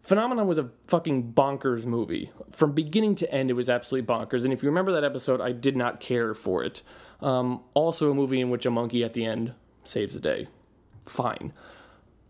Phenomenon 0.00 0.46
was 0.46 0.58
a 0.58 0.70
fucking 0.86 1.32
bonkers 1.32 1.84
movie. 1.84 2.30
From 2.50 2.72
beginning 2.72 3.14
to 3.16 3.32
end, 3.32 3.50
it 3.50 3.54
was 3.54 3.68
absolutely 3.68 4.06
bonkers. 4.06 4.44
And 4.44 4.52
if 4.52 4.62
you 4.62 4.68
remember 4.68 4.92
that 4.92 5.04
episode, 5.04 5.40
I 5.40 5.52
did 5.52 5.76
not 5.76 6.00
care 6.00 6.34
for 6.34 6.64
it. 6.64 6.82
Um, 7.20 7.62
also, 7.74 8.10
a 8.10 8.14
movie 8.14 8.40
in 8.40 8.50
which 8.50 8.64
a 8.64 8.70
monkey 8.70 9.04
at 9.04 9.12
the 9.12 9.24
end 9.24 9.54
saves 9.84 10.14
the 10.14 10.20
day. 10.20 10.48
Fine. 11.02 11.52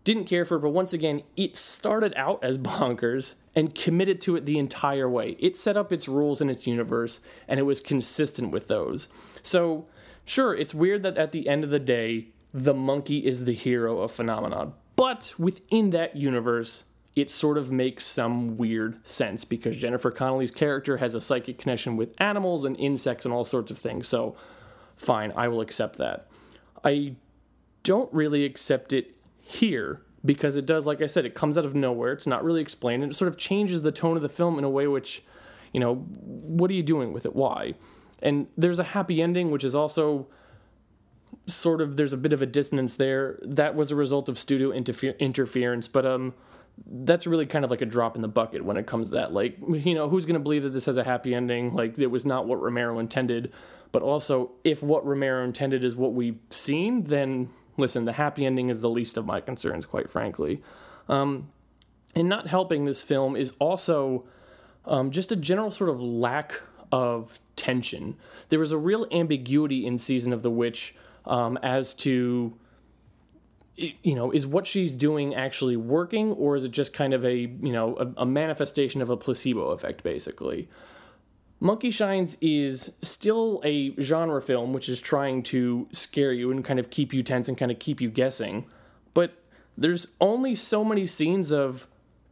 Didn't 0.03 0.25
care 0.25 0.45
for 0.45 0.57
it, 0.57 0.61
but 0.61 0.69
once 0.71 0.93
again, 0.93 1.21
it 1.37 1.55
started 1.55 2.13
out 2.15 2.43
as 2.43 2.57
bonkers 2.57 3.35
and 3.55 3.75
committed 3.75 4.19
to 4.21 4.35
it 4.35 4.45
the 4.45 4.57
entire 4.57 5.09
way. 5.09 5.35
It 5.39 5.57
set 5.57 5.77
up 5.77 5.91
its 5.91 6.07
rules 6.07 6.41
in 6.41 6.49
its 6.49 6.65
universe, 6.65 7.21
and 7.47 7.59
it 7.59 7.63
was 7.63 7.79
consistent 7.79 8.51
with 8.51 8.67
those. 8.67 9.09
So, 9.43 9.87
sure, 10.25 10.55
it's 10.55 10.73
weird 10.73 11.03
that 11.03 11.17
at 11.17 11.31
the 11.31 11.47
end 11.47 11.63
of 11.63 11.69
the 11.69 11.79
day, 11.79 12.29
the 12.53 12.73
monkey 12.73 13.25
is 13.25 13.45
the 13.45 13.53
hero 13.53 13.99
of 13.99 14.11
Phenomenon. 14.11 14.73
But 14.95 15.33
within 15.37 15.91
that 15.91 16.15
universe, 16.15 16.85
it 17.15 17.31
sort 17.31 17.57
of 17.57 17.71
makes 17.71 18.05
some 18.05 18.57
weird 18.57 19.05
sense 19.07 19.43
because 19.43 19.75
Jennifer 19.77 20.11
Connelly's 20.11 20.51
character 20.51 20.97
has 20.97 21.15
a 21.15 21.21
psychic 21.21 21.57
connection 21.57 21.97
with 21.97 22.13
animals 22.19 22.65
and 22.65 22.77
insects 22.79 23.25
and 23.25 23.33
all 23.33 23.43
sorts 23.43 23.71
of 23.71 23.77
things. 23.77 24.07
So, 24.07 24.35
fine, 24.95 25.33
I 25.35 25.47
will 25.47 25.61
accept 25.61 25.97
that. 25.97 26.27
I 26.83 27.15
don't 27.83 28.13
really 28.13 28.45
accept 28.45 28.93
it 28.93 29.15
here 29.41 30.01
because 30.23 30.55
it 30.55 30.65
does, 30.65 30.85
like 30.85 31.01
I 31.01 31.07
said, 31.07 31.25
it 31.25 31.33
comes 31.33 31.57
out 31.57 31.65
of 31.65 31.75
nowhere. 31.75 32.11
It's 32.11 32.27
not 32.27 32.43
really 32.43 32.61
explained, 32.61 33.03
and 33.03 33.11
it 33.11 33.15
sort 33.15 33.29
of 33.29 33.37
changes 33.37 33.81
the 33.81 33.91
tone 33.91 34.15
of 34.15 34.21
the 34.21 34.29
film 34.29 34.57
in 34.57 34.63
a 34.63 34.69
way 34.69 34.87
which, 34.87 35.23
you 35.73 35.79
know, 35.79 35.95
what 35.95 36.69
are 36.69 36.73
you 36.73 36.83
doing 36.83 37.13
with 37.13 37.25
it? 37.25 37.35
Why? 37.35 37.73
And 38.21 38.47
there's 38.57 38.79
a 38.79 38.83
happy 38.83 39.21
ending, 39.21 39.49
which 39.49 39.63
is 39.63 39.73
also 39.73 40.27
sort 41.45 41.81
of 41.81 41.97
there's 41.97 42.13
a 42.13 42.17
bit 42.17 42.33
of 42.33 42.41
a 42.41 42.45
dissonance 42.45 42.97
there. 42.97 43.39
That 43.41 43.75
was 43.75 43.91
a 43.91 43.95
result 43.95 44.29
of 44.29 44.37
studio 44.37 44.71
interfer- 44.71 45.17
interference, 45.19 45.87
but 45.87 46.05
um, 46.05 46.33
that's 46.85 47.27
really 47.27 47.45
kind 47.45 47.65
of 47.65 47.71
like 47.71 47.81
a 47.81 47.85
drop 47.85 48.15
in 48.15 48.21
the 48.21 48.27
bucket 48.27 48.63
when 48.63 48.77
it 48.77 48.87
comes 48.87 49.09
to 49.09 49.15
that. 49.15 49.33
Like, 49.33 49.57
you 49.67 49.95
know, 49.95 50.09
who's 50.09 50.25
going 50.25 50.35
to 50.35 50.39
believe 50.39 50.63
that 50.63 50.69
this 50.69 50.85
has 50.85 50.97
a 50.97 51.03
happy 51.03 51.33
ending? 51.33 51.73
Like, 51.73 51.97
it 51.99 52.07
was 52.07 52.25
not 52.25 52.47
what 52.47 52.61
Romero 52.61 52.99
intended. 52.99 53.51
But 53.91 54.03
also, 54.03 54.51
if 54.63 54.83
what 54.83 55.05
Romero 55.05 55.43
intended 55.43 55.83
is 55.83 55.95
what 55.95 56.13
we've 56.13 56.39
seen, 56.49 57.05
then 57.05 57.49
listen, 57.77 58.05
the 58.05 58.13
happy 58.13 58.45
ending 58.45 58.69
is 58.69 58.81
the 58.81 58.89
least 58.89 59.17
of 59.17 59.25
my 59.25 59.41
concerns, 59.41 59.85
quite 59.85 60.09
frankly. 60.09 60.61
Um, 61.07 61.49
and 62.15 62.29
not 62.29 62.47
helping 62.47 62.85
this 62.85 63.03
film 63.03 63.35
is 63.35 63.53
also 63.59 64.27
um, 64.85 65.11
just 65.11 65.31
a 65.31 65.35
general 65.35 65.71
sort 65.71 65.89
of 65.89 66.01
lack 66.01 66.61
of 66.91 67.39
tension. 67.55 68.15
There 68.49 68.59
was 68.59 68.71
a 68.71 68.77
real 68.77 69.07
ambiguity 69.11 69.85
in 69.85 69.97
Season 69.97 70.33
of 70.33 70.43
the 70.43 70.51
Witch 70.51 70.95
um, 71.25 71.57
as 71.61 71.93
to 71.95 72.57
you 74.03 74.15
know, 74.15 74.31
is 74.31 74.45
what 74.45 74.67
she's 74.67 74.95
doing 74.95 75.35
actually 75.35 75.77
working, 75.77 76.31
or 76.33 76.55
is 76.55 76.63
it 76.63 76.71
just 76.71 76.93
kind 76.93 77.13
of 77.13 77.23
a 77.25 77.35
you 77.35 77.73
know 77.73 77.95
a, 77.97 78.21
a 78.21 78.25
manifestation 78.25 79.01
of 79.01 79.09
a 79.09 79.17
placebo 79.17 79.69
effect, 79.69 80.03
basically? 80.03 80.69
Monkey 81.61 81.89
Shines 81.89 82.37
is 82.39 82.93
still 83.01 83.61
a 83.65 83.93
genre 83.99 84.41
film 84.41 84.71
which 84.71 84.87
is 84.87 85.01
trying 85.01 85.43
to 85.43 85.87
scare 85.91 86.31
you 86.31 86.51
and 86.51 86.63
kind 86.63 86.79
of 86.79 86.89
keep 86.89 87.13
you 87.13 87.21
tense 87.21 87.49
and 87.49 87.57
kind 87.57 87.69
of 87.69 87.79
keep 87.79 87.99
you 87.99 88.09
guessing. 88.09 88.65
But 89.13 89.33
there's 89.77 90.07
only 90.21 90.55
so 90.55 90.85
many 90.85 91.05
scenes 91.05 91.51
of 91.51 91.87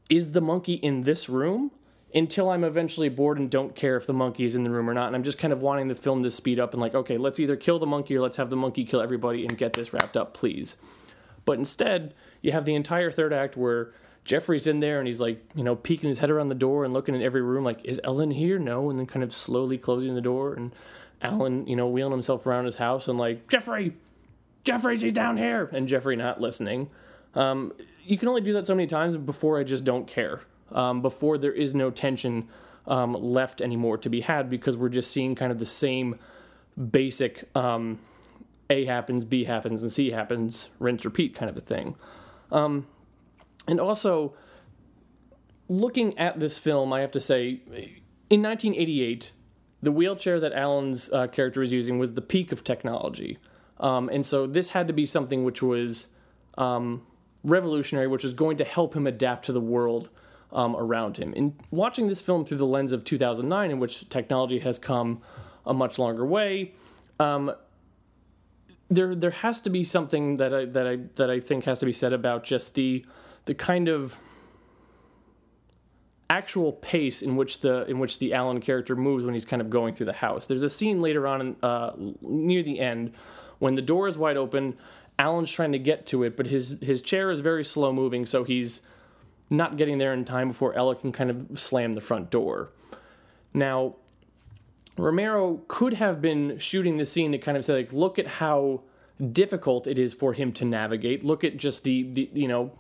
is 0.10 0.32
the 0.32 0.40
monkey 0.40 0.76
in 0.76 1.04
this 1.04 1.28
room 1.28 1.72
until 2.16 2.50
I'm 2.50 2.64
eventually 2.64 3.10
bored 3.10 3.38
and 3.38 3.50
don't 3.52 3.76
care 3.76 3.98
if 3.98 4.08
the 4.08 4.14
monkey 4.14 4.46
is 4.46 4.56
in 4.56 4.64
the 4.64 4.70
room 4.70 4.90
or 4.90 4.94
not. 4.94 5.08
And 5.08 5.16
I'm 5.16 5.24
just 5.24 5.38
kind 5.38 5.52
of 5.52 5.62
wanting 5.62 5.90
the 5.90 5.96
film 5.96 6.24
to 6.24 6.32
speed 6.32 6.58
up 6.58 6.72
and 6.74 6.82
like, 6.82 6.96
okay, 6.96 7.18
let's 7.18 7.40
either 7.40 7.58
kill 7.58 7.80
the 7.80 7.86
monkey 7.86 8.16
or 8.16 8.22
let's 8.22 8.38
have 8.38 8.50
the 8.50 8.56
monkey 8.56 8.86
kill 8.86 9.02
everybody 9.02 9.46
and 9.46 9.58
get 9.58 9.74
this 9.74 9.92
wrapped 9.92 10.16
up, 10.16 10.34
please. 10.34 10.78
But 11.48 11.58
instead, 11.58 12.14
you 12.42 12.52
have 12.52 12.66
the 12.66 12.76
entire 12.76 13.10
third 13.10 13.32
act 13.32 13.56
where 13.56 13.94
Jeffrey's 14.26 14.68
in 14.68 14.82
there 14.82 15.00
and 15.00 15.08
he's 15.08 15.22
like, 15.22 15.42
you 15.56 15.64
know, 15.64 15.78
peeking 15.78 16.10
his 16.10 16.20
head 16.20 16.30
around 16.30 16.50
the 16.50 16.56
door 16.56 16.84
and 16.84 16.94
looking 16.94 17.16
in 17.16 17.22
every 17.22 17.42
room, 17.42 17.64
like, 17.64 17.86
is 17.86 18.02
Ella 18.04 18.28
here? 18.34 18.60
No. 18.60 18.90
And 18.90 19.00
then 19.00 19.06
kind 19.06 19.24
of 19.24 19.34
slowly 19.34 19.78
closing 19.78 20.14
the 20.14 20.20
door. 20.20 20.54
And 20.54 20.76
Alan, 21.22 21.66
you 21.66 21.78
know, 21.78 21.88
wheeling 21.88 22.12
himself 22.12 22.46
around 22.46 22.66
his 22.66 22.76
house 22.76 23.08
and 23.08 23.18
like, 23.18 23.48
Jeffrey, 23.48 23.94
Jeffrey's 24.66 25.02
he's 25.02 25.14
down 25.14 25.38
here. 25.38 25.70
And 25.72 25.88
Jeffrey 25.88 26.18
not 26.18 26.42
listening. 26.42 26.90
Um, 27.34 27.72
you 28.04 28.18
can 28.18 28.28
only 28.28 28.42
do 28.42 28.52
that 28.52 28.68
so 28.68 28.76
many 28.76 28.88
times 28.88 29.16
before 29.16 29.58
I 29.58 29.64
just 29.64 29.86
don't 29.86 30.06
care. 30.06 30.42
Um, 30.74 31.02
before 31.02 31.38
there 31.38 31.54
is 31.54 31.74
no 31.74 31.92
tension 31.92 32.50
um, 32.88 33.14
left 33.14 33.62
anymore 33.62 33.98
to 34.00 34.10
be 34.10 34.20
had 34.20 34.50
because 34.50 34.76
we're 34.76 34.90
just 34.90 35.12
seeing 35.12 35.34
kind 35.34 35.54
of 35.54 35.60
the 35.60 35.66
same 35.66 36.20
basic 36.92 37.46
um, 37.56 38.00
A 38.70 38.86
happens, 38.86 39.26
B 39.26 39.46
happens, 39.46 39.82
and 39.82 39.92
C 39.92 40.12
happens, 40.12 40.70
rinse, 40.80 41.06
repeat 41.06 41.34
kind 41.36 41.50
of 41.50 41.58
a 41.58 41.62
thing. 41.62 41.96
Um, 42.52 42.88
and 43.68 43.80
also, 43.80 44.34
looking 45.68 46.18
at 46.18 46.40
this 46.40 46.60
film, 46.60 46.92
I 46.94 47.02
have 47.02 47.12
to 47.12 47.22
say, 47.22 47.62
in 48.30 48.42
1988, 48.42 49.32
the 49.82 49.92
wheelchair 49.92 50.40
that 50.40 50.54
Alan's 50.54 51.12
uh, 51.12 51.28
character 51.28 51.60
was 51.60 51.72
using 51.72 52.00
was 52.00 52.14
the 52.14 52.22
peak 52.22 52.52
of 52.52 52.64
technology. 52.64 53.38
Um, 53.80 54.10
and 54.10 54.26
so 54.26 54.48
this 54.48 54.70
had 54.70 54.88
to 54.88 54.94
be 54.94 55.06
something 55.06 55.44
which 55.44 55.62
was 55.62 56.08
um, 56.58 57.06
revolutionary, 57.44 58.08
which 58.08 58.24
was 58.24 58.34
going 58.34 58.58
to 58.58 58.64
help 58.64 58.96
him 58.96 59.06
adapt 59.06 59.46
to 59.46 59.54
the 59.54 59.62
world 59.62 60.10
um, 60.52 60.76
around 60.76 61.18
him. 61.18 61.34
In 61.34 61.56
watching 61.72 62.08
this 62.08 62.22
film 62.22 62.46
through 62.46 62.58
the 62.58 62.66
lens 62.66 62.92
of 62.92 63.04
2009, 63.04 63.72
in 63.72 63.80
which 63.80 64.10
technology 64.10 64.60
has 64.60 64.80
come 64.80 65.22
a 65.66 65.74
much 65.74 66.00
longer 66.00 66.26
way, 66.26 66.74
um, 67.20 67.52
there 68.90 69.16
there 69.16 69.32
has 69.32 69.62
to 69.62 69.70
be 69.70 69.84
something 69.84 70.38
that 70.38 70.54
I 70.54 70.66
that 70.66 70.88
I 70.88 70.98
that 71.16 71.30
I 71.30 71.40
think 71.40 71.66
has 71.66 71.80
to 71.80 71.86
be 71.86 71.94
said 71.94 72.14
about 72.14 72.44
just 72.44 72.76
the 72.76 73.06
the 73.46 73.54
kind 73.54 73.88
of 73.88 74.20
actual 76.30 76.74
pace 76.74 77.22
in 77.22 77.36
which 77.36 77.62
the 77.62 77.86
in 77.90 78.00
which 78.00 78.20
the 78.20 78.34
Alan 78.34 78.60
character 78.60 78.96
moves 78.96 79.26
when 79.26 79.34
he's 79.34 79.46
kind 79.46 79.62
of 79.62 79.70
going 79.70 79.94
through 79.94 80.06
the 80.06 80.14
house. 80.14 80.48
There's 80.48 80.64
a 80.64 80.70
scene 80.70 81.02
later 81.02 81.28
on 81.28 81.56
uh, 81.64 81.94
near 82.22 82.64
the 82.64 82.80
end 82.80 83.14
when 83.60 83.76
the 83.76 83.82
door 83.82 84.08
is 84.08 84.18
wide 84.18 84.38
open. 84.38 84.78
Alan's 85.20 85.52
trying 85.52 85.72
to 85.72 85.80
get 85.80 86.06
to 86.08 86.24
it, 86.24 86.38
but 86.38 86.48
his 86.48 86.78
his 86.82 87.02
chair 87.02 87.32
is 87.32 87.40
very 87.40 87.64
slow 87.64 87.92
moving, 87.92 88.26
so 88.26 88.44
he's 88.44 88.82
not 89.50 89.78
getting 89.78 89.98
there 89.98 90.14
in 90.14 90.26
time 90.26 90.50
before 90.50 90.74
Ella 90.76 90.96
can 90.96 91.12
kind 91.12 91.30
of 91.30 91.58
slam 91.58 91.94
the 91.94 92.02
front 92.02 92.30
door. 92.30 92.70
Now, 93.54 93.96
Romero 94.98 95.62
could 95.68 95.94
have 95.94 96.22
been 96.22 96.58
shooting 96.58 96.98
the 96.98 97.06
scene 97.06 97.32
to 97.32 97.38
kind 97.38 97.58
of 97.58 97.64
say 97.64 97.74
like, 97.74 97.94
look 97.94 98.18
at 98.18 98.28
how 98.28 98.82
difficult 99.32 99.88
it 99.88 99.98
is 99.98 100.14
for 100.14 100.34
him 100.34 100.52
to 100.54 100.66
navigate. 100.66 101.24
Look 101.24 101.44
at 101.44 101.58
just 101.58 101.84
the, 101.84 102.04
the 102.04 102.30
you 102.34 102.48
know 102.48 102.72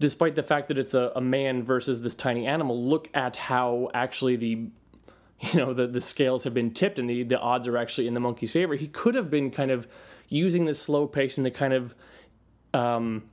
despite 0.00 0.34
the 0.34 0.42
fact 0.42 0.68
that 0.68 0.78
it's 0.78 0.94
a, 0.94 1.12
a 1.16 1.20
man 1.20 1.62
versus 1.62 2.02
this 2.02 2.14
tiny 2.14 2.46
animal, 2.46 2.82
look 2.82 3.08
at 3.14 3.36
how 3.36 3.90
actually 3.94 4.36
the 4.36 4.68
you 5.40 5.54
know 5.54 5.72
the, 5.72 5.86
the 5.86 6.00
scales 6.00 6.44
have 6.44 6.54
been 6.54 6.72
tipped 6.72 6.98
and 6.98 7.08
the, 7.08 7.22
the 7.22 7.38
odds 7.38 7.68
are 7.68 7.76
actually 7.76 8.06
in 8.06 8.14
the 8.14 8.20
monkey's 8.20 8.52
favor. 8.52 8.74
He 8.74 8.88
could 8.88 9.14
have 9.14 9.30
been 9.30 9.50
kind 9.50 9.70
of 9.70 9.88
using 10.28 10.64
this 10.64 10.80
slow 10.80 11.06
pace 11.06 11.36
and 11.36 11.46
the 11.46 11.50
kind 11.50 11.72
of 11.72 11.94
um, 12.74 13.28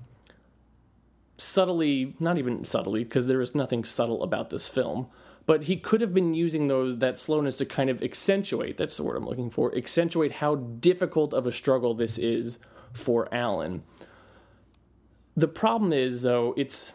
subtly, 1.38 2.15
not 2.20 2.38
even 2.38 2.63
subtly, 2.63 3.03
because 3.03 3.27
there 3.27 3.41
is 3.41 3.53
nothing 3.55 3.84
subtle 3.84 4.24
about 4.24 4.50
this 4.50 4.67
film, 4.67 5.10
but 5.46 5.64
he 5.64 5.78
could 5.78 6.02
have 6.02 6.14
been 6.14 6.34
using 6.34 6.68
those 6.68 6.98
that 6.98 7.20
slowness 7.20 7.58
to 7.60 7.66
kind 7.66 7.90
of 7.90 8.02
accentuate. 8.02 8.78
That's 8.78 8.98
the 8.98 9.04
word 9.04 9.16
I'm 9.16 9.25
looking 9.25 9.50
for. 9.50 9.75
Accentuate 9.75 10.34
how 10.34 10.56
difficult 10.56 11.34
of 11.34 11.46
a 11.46 11.52
struggle 11.52 11.94
this 11.94 12.18
is 12.18 12.58
for 12.94 13.34
Alan. 13.34 13.84
The 15.38 15.48
problem 15.48 15.94
is, 15.94 16.24
though, 16.24 16.54
it's 16.58 16.94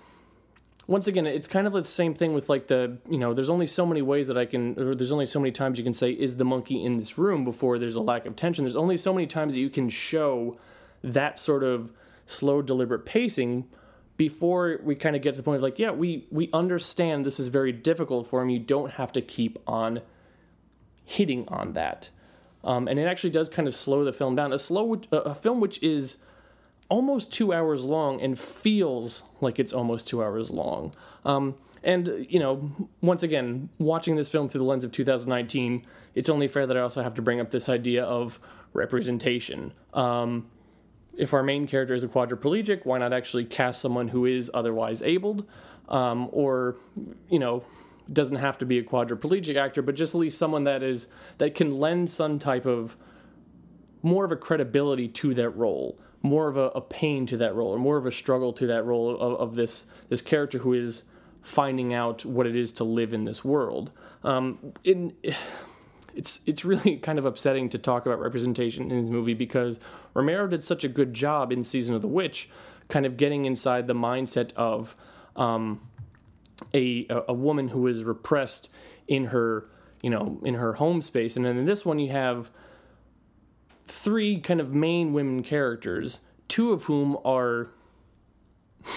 once 0.87 1.07
again, 1.07 1.25
it's 1.25 1.47
kind 1.47 1.69
of 1.69 1.73
the 1.73 1.85
same 1.85 2.14
thing 2.14 2.35
with 2.35 2.49
like 2.49 2.66
the 2.66 2.99
you 3.09 3.19
know, 3.19 3.33
there's 3.33 3.50
only 3.50 3.66
so 3.66 3.87
many 3.87 4.02
ways 4.02 4.26
that 4.26 4.37
I 4.37 4.47
can, 4.47 4.76
or 4.76 4.95
there's 4.95 5.12
only 5.12 5.26
so 5.26 5.38
many 5.38 5.52
times 5.52 5.78
you 5.78 5.85
can 5.85 5.95
say, 5.95 6.11
"Is 6.11 6.37
the 6.37 6.45
monkey 6.45 6.85
in 6.85 6.97
this 6.97 7.16
room?" 7.16 7.45
before 7.45 7.78
there's 7.78 7.95
a 7.95 8.00
lack 8.00 8.26
of 8.26 8.35
tension. 8.35 8.64
There's 8.64 8.75
only 8.75 8.97
so 8.97 9.12
many 9.12 9.28
times 9.28 9.52
that 9.52 9.61
you 9.61 9.71
can 9.71 9.88
show 9.88 10.59
that 11.02 11.38
sort 11.38 11.62
of 11.62 11.92
slow, 12.26 12.62
deliberate 12.62 13.07
pacing 13.07 13.69
before 14.21 14.79
we 14.83 14.95
kind 14.95 15.17
of 15.17 15.23
get 15.23 15.33
to 15.33 15.39
the 15.39 15.43
point 15.43 15.57
of 15.57 15.62
like, 15.62 15.79
yeah, 15.79 15.91
we 15.91 16.27
we 16.31 16.50
understand 16.53 17.25
this 17.25 17.41
is 17.41 17.49
very 17.49 17.73
difficult 17.73 18.27
for 18.27 18.43
him. 18.43 18.50
You 18.50 18.59
don't 18.59 18.93
have 18.93 19.12
to 19.12 19.23
keep 19.23 19.59
on 19.67 20.03
hitting 21.07 21.49
on 21.49 21.73
that, 21.73 22.11
um, 22.62 22.87
and 22.87 22.99
it 22.99 23.05
actually 23.05 23.31
does 23.31 23.49
kind 23.49 23.67
of 23.67 23.75
slow 23.75 24.05
the 24.05 24.12
film 24.12 24.37
down. 24.37 24.53
A 24.53 24.59
slow 24.59 25.00
a 25.11 25.35
film 25.35 25.59
which 25.59 25.83
is 25.83 26.19
almost 26.91 27.33
two 27.33 27.55
hours 27.55 27.87
long 27.87 28.21
and 28.21 28.39
feels 28.39 29.23
like 29.41 29.59
it's 29.59 29.73
almost 29.73 30.07
two 30.07 30.23
hours 30.23 30.50
long. 30.50 30.95
Um, 31.25 31.55
and, 31.83 32.27
you 32.29 32.41
know, 32.41 32.71
once 33.00 33.23
again, 33.23 33.71
watching 33.79 34.17
this 34.17 34.29
film 34.29 34.50
through 34.50 34.59
the 34.59 34.65
lens 34.65 34.85
of 34.85 34.93
2019, 34.93 35.83
it's 36.15 36.29
only 36.29 36.47
fair 36.47 36.67
that 36.67 36.77
I 36.77 36.81
also 36.81 37.03
have 37.03 37.15
to 37.15 37.23
bring 37.23 37.41
up 37.41 37.53
this 37.53 37.71
idea 37.71 38.05
of 38.05 38.39
representation. 38.75 39.73
Um, 39.95 40.47
if 41.21 41.35
our 41.35 41.43
main 41.43 41.67
character 41.67 41.95
is 41.95 42.03
a 42.03 42.09
quadriplegic, 42.09 42.87
why 42.87 42.99
not 42.99 43.12
actually 43.12 43.45
cast 43.45 43.81
someone 43.81 44.09
who 44.09 44.25
is 44.25 44.50
otherwise 44.55 45.03
abled? 45.03 45.47
Um, 45.89 46.29
or, 46.33 46.77
you 47.29 47.39
know, 47.39 47.62
doesn't 48.12 48.37
have 48.37 48.59
to 48.59 48.67
be 48.67 48.79
a 48.79 48.83
quadriplegic 48.83 49.57
actor, 49.57 49.83
but 49.83 49.97
just 49.97 50.15
at 50.15 50.19
least 50.19 50.39
someone 50.39 50.65
that 50.65 50.83
is 50.83 51.09
that 51.39 51.55
can 51.55 51.77
lend 51.77 52.11
some 52.11 52.39
type 52.39 52.65
of 52.65 52.97
more 54.03 54.25
of 54.25 54.33
a 54.33 54.37
credibility 54.37 55.09
to 55.09 55.35
that 55.35 55.50
role 55.50 56.00
more 56.23 56.49
of 56.49 56.57
a, 56.57 56.69
a, 56.75 56.81
pain 56.83 57.25
to 57.25 57.37
that 57.39 57.55
role 57.55 57.75
or 57.75 57.79
more 57.79 57.97
of 57.97 58.05
a 58.05 58.12
struggle 58.12 58.53
to 58.53 58.67
that 58.67 58.85
role 58.85 59.11
of, 59.19 59.41
of 59.41 59.55
this 59.55 59.87
this 60.11 60.21
character 60.21 60.59
who 60.59 60.75
is 60.75 61.05
finding 61.41 61.95
out 61.95 62.25
what 62.27 62.47
it 62.47 62.55
is 62.55 62.73
to 62.73 62.85
live 62.85 63.15
in 63.15 63.25
this 63.25 63.43
world. 63.43 63.95
Um, 64.23 64.75
in, 64.85 65.15
it's 66.14 66.40
it's 66.47 66.64
really 66.64 66.97
kind 67.02 67.19
of 67.19 67.25
upsetting 67.25 67.69
to 67.71 67.79
talk 67.79 68.07
about 68.07 68.21
representation 68.21 68.90
in 68.90 69.00
this 69.00 69.11
movie 69.11 69.35
because 69.35 69.81
Romero 70.14 70.47
did 70.47 70.64
such 70.64 70.85
a 70.85 70.88
good 70.88 71.14
job 71.14 71.52
in 71.52 71.62
Season 71.62 71.95
of 71.95 72.02
the 72.02 72.09
Witch, 72.09 72.49
kind 72.88 73.07
of 73.07 73.17
getting 73.17 73.45
inside 73.45 73.87
the 73.87 73.95
mindset 73.95 74.52
of 74.55 74.97
um, 75.37 75.81
a 76.75 77.07
a 77.29 77.35
woman 77.35 77.69
who 77.69 77.87
is 77.87 78.05
repressed 78.05 78.73
in 79.09 79.26
her 79.26 79.67
you 80.02 80.11
know 80.11 80.40
in 80.45 80.55
her 80.55 80.75
home 80.75 81.02
space, 81.02 81.37
and 81.37 81.45
then 81.45 81.57
in 81.57 81.64
this 81.64 81.85
one 81.85 81.99
you 81.99 82.11
have 82.11 82.50
three 83.87 84.38
kind 84.38 84.61
of 84.61 84.75
main 84.75 85.12
women 85.12 85.43
characters, 85.43 86.21
two 86.49 86.73
of 86.73 86.85
whom 86.85 87.17
are. 87.25 87.69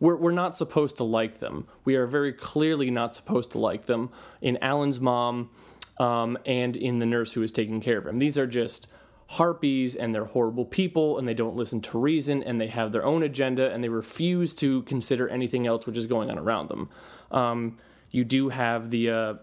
we're, 0.00 0.16
we're 0.16 0.32
not 0.32 0.56
supposed 0.56 0.96
to 0.98 1.04
like 1.04 1.38
them. 1.38 1.66
We 1.84 1.96
are 1.96 2.06
very 2.06 2.32
clearly 2.32 2.90
not 2.90 3.14
supposed 3.14 3.52
to 3.52 3.58
like 3.58 3.86
them 3.86 4.10
in 4.40 4.58
Alan's 4.62 5.00
mom 5.00 5.50
um, 5.98 6.38
and 6.46 6.76
in 6.76 6.98
the 6.98 7.06
nurse 7.06 7.32
who 7.32 7.42
is 7.42 7.52
taking 7.52 7.80
care 7.80 7.98
of 7.98 8.06
him. 8.06 8.18
These 8.18 8.38
are 8.38 8.46
just 8.46 8.92
harpies 9.28 9.96
and 9.96 10.14
they're 10.14 10.24
horrible 10.24 10.64
people 10.64 11.18
and 11.18 11.26
they 11.26 11.34
don't 11.34 11.56
listen 11.56 11.80
to 11.80 11.98
reason 11.98 12.42
and 12.42 12.60
they 12.60 12.68
have 12.68 12.92
their 12.92 13.04
own 13.04 13.22
agenda 13.22 13.72
and 13.72 13.82
they 13.82 13.88
refuse 13.88 14.54
to 14.54 14.82
consider 14.82 15.28
anything 15.28 15.66
else 15.66 15.86
which 15.86 15.96
is 15.96 16.06
going 16.06 16.30
on 16.30 16.38
around 16.38 16.68
them. 16.68 16.88
Um, 17.32 17.78
you 18.12 18.24
do 18.24 18.50
have 18.50 18.90
the 18.90 19.10
uh, 19.10 19.34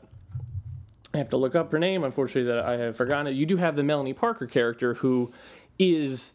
I 1.13 1.17
have 1.17 1.29
to 1.29 1.38
look 1.38 1.53
up 1.53 1.72
her 1.72 1.79
name, 1.79 2.03
unfortunately, 2.03 2.51
that 2.51 2.65
I 2.65 2.77
have 2.77 2.98
forgotten 2.98 3.27
it. 3.27 3.31
You 3.31 3.45
do 3.45 3.57
have 3.57 3.75
the 3.75 3.83
Melanie 3.83 4.13
Parker 4.13 4.48
character 4.48 4.95
who 4.95 5.31
is, 5.77 6.33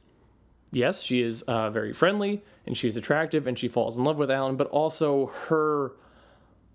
yes, 0.70 1.02
she 1.02 1.20
is 1.20 1.42
uh, 1.42 1.70
very 1.70 1.92
friendly 1.92 2.42
and 2.64 2.76
she's 2.76 2.96
attractive 2.96 3.46
and 3.46 3.58
she 3.58 3.66
falls 3.66 3.98
in 3.98 4.04
love 4.04 4.18
with 4.18 4.30
Alan, 4.30 4.56
but 4.56 4.68
also 4.68 5.26
her 5.48 5.92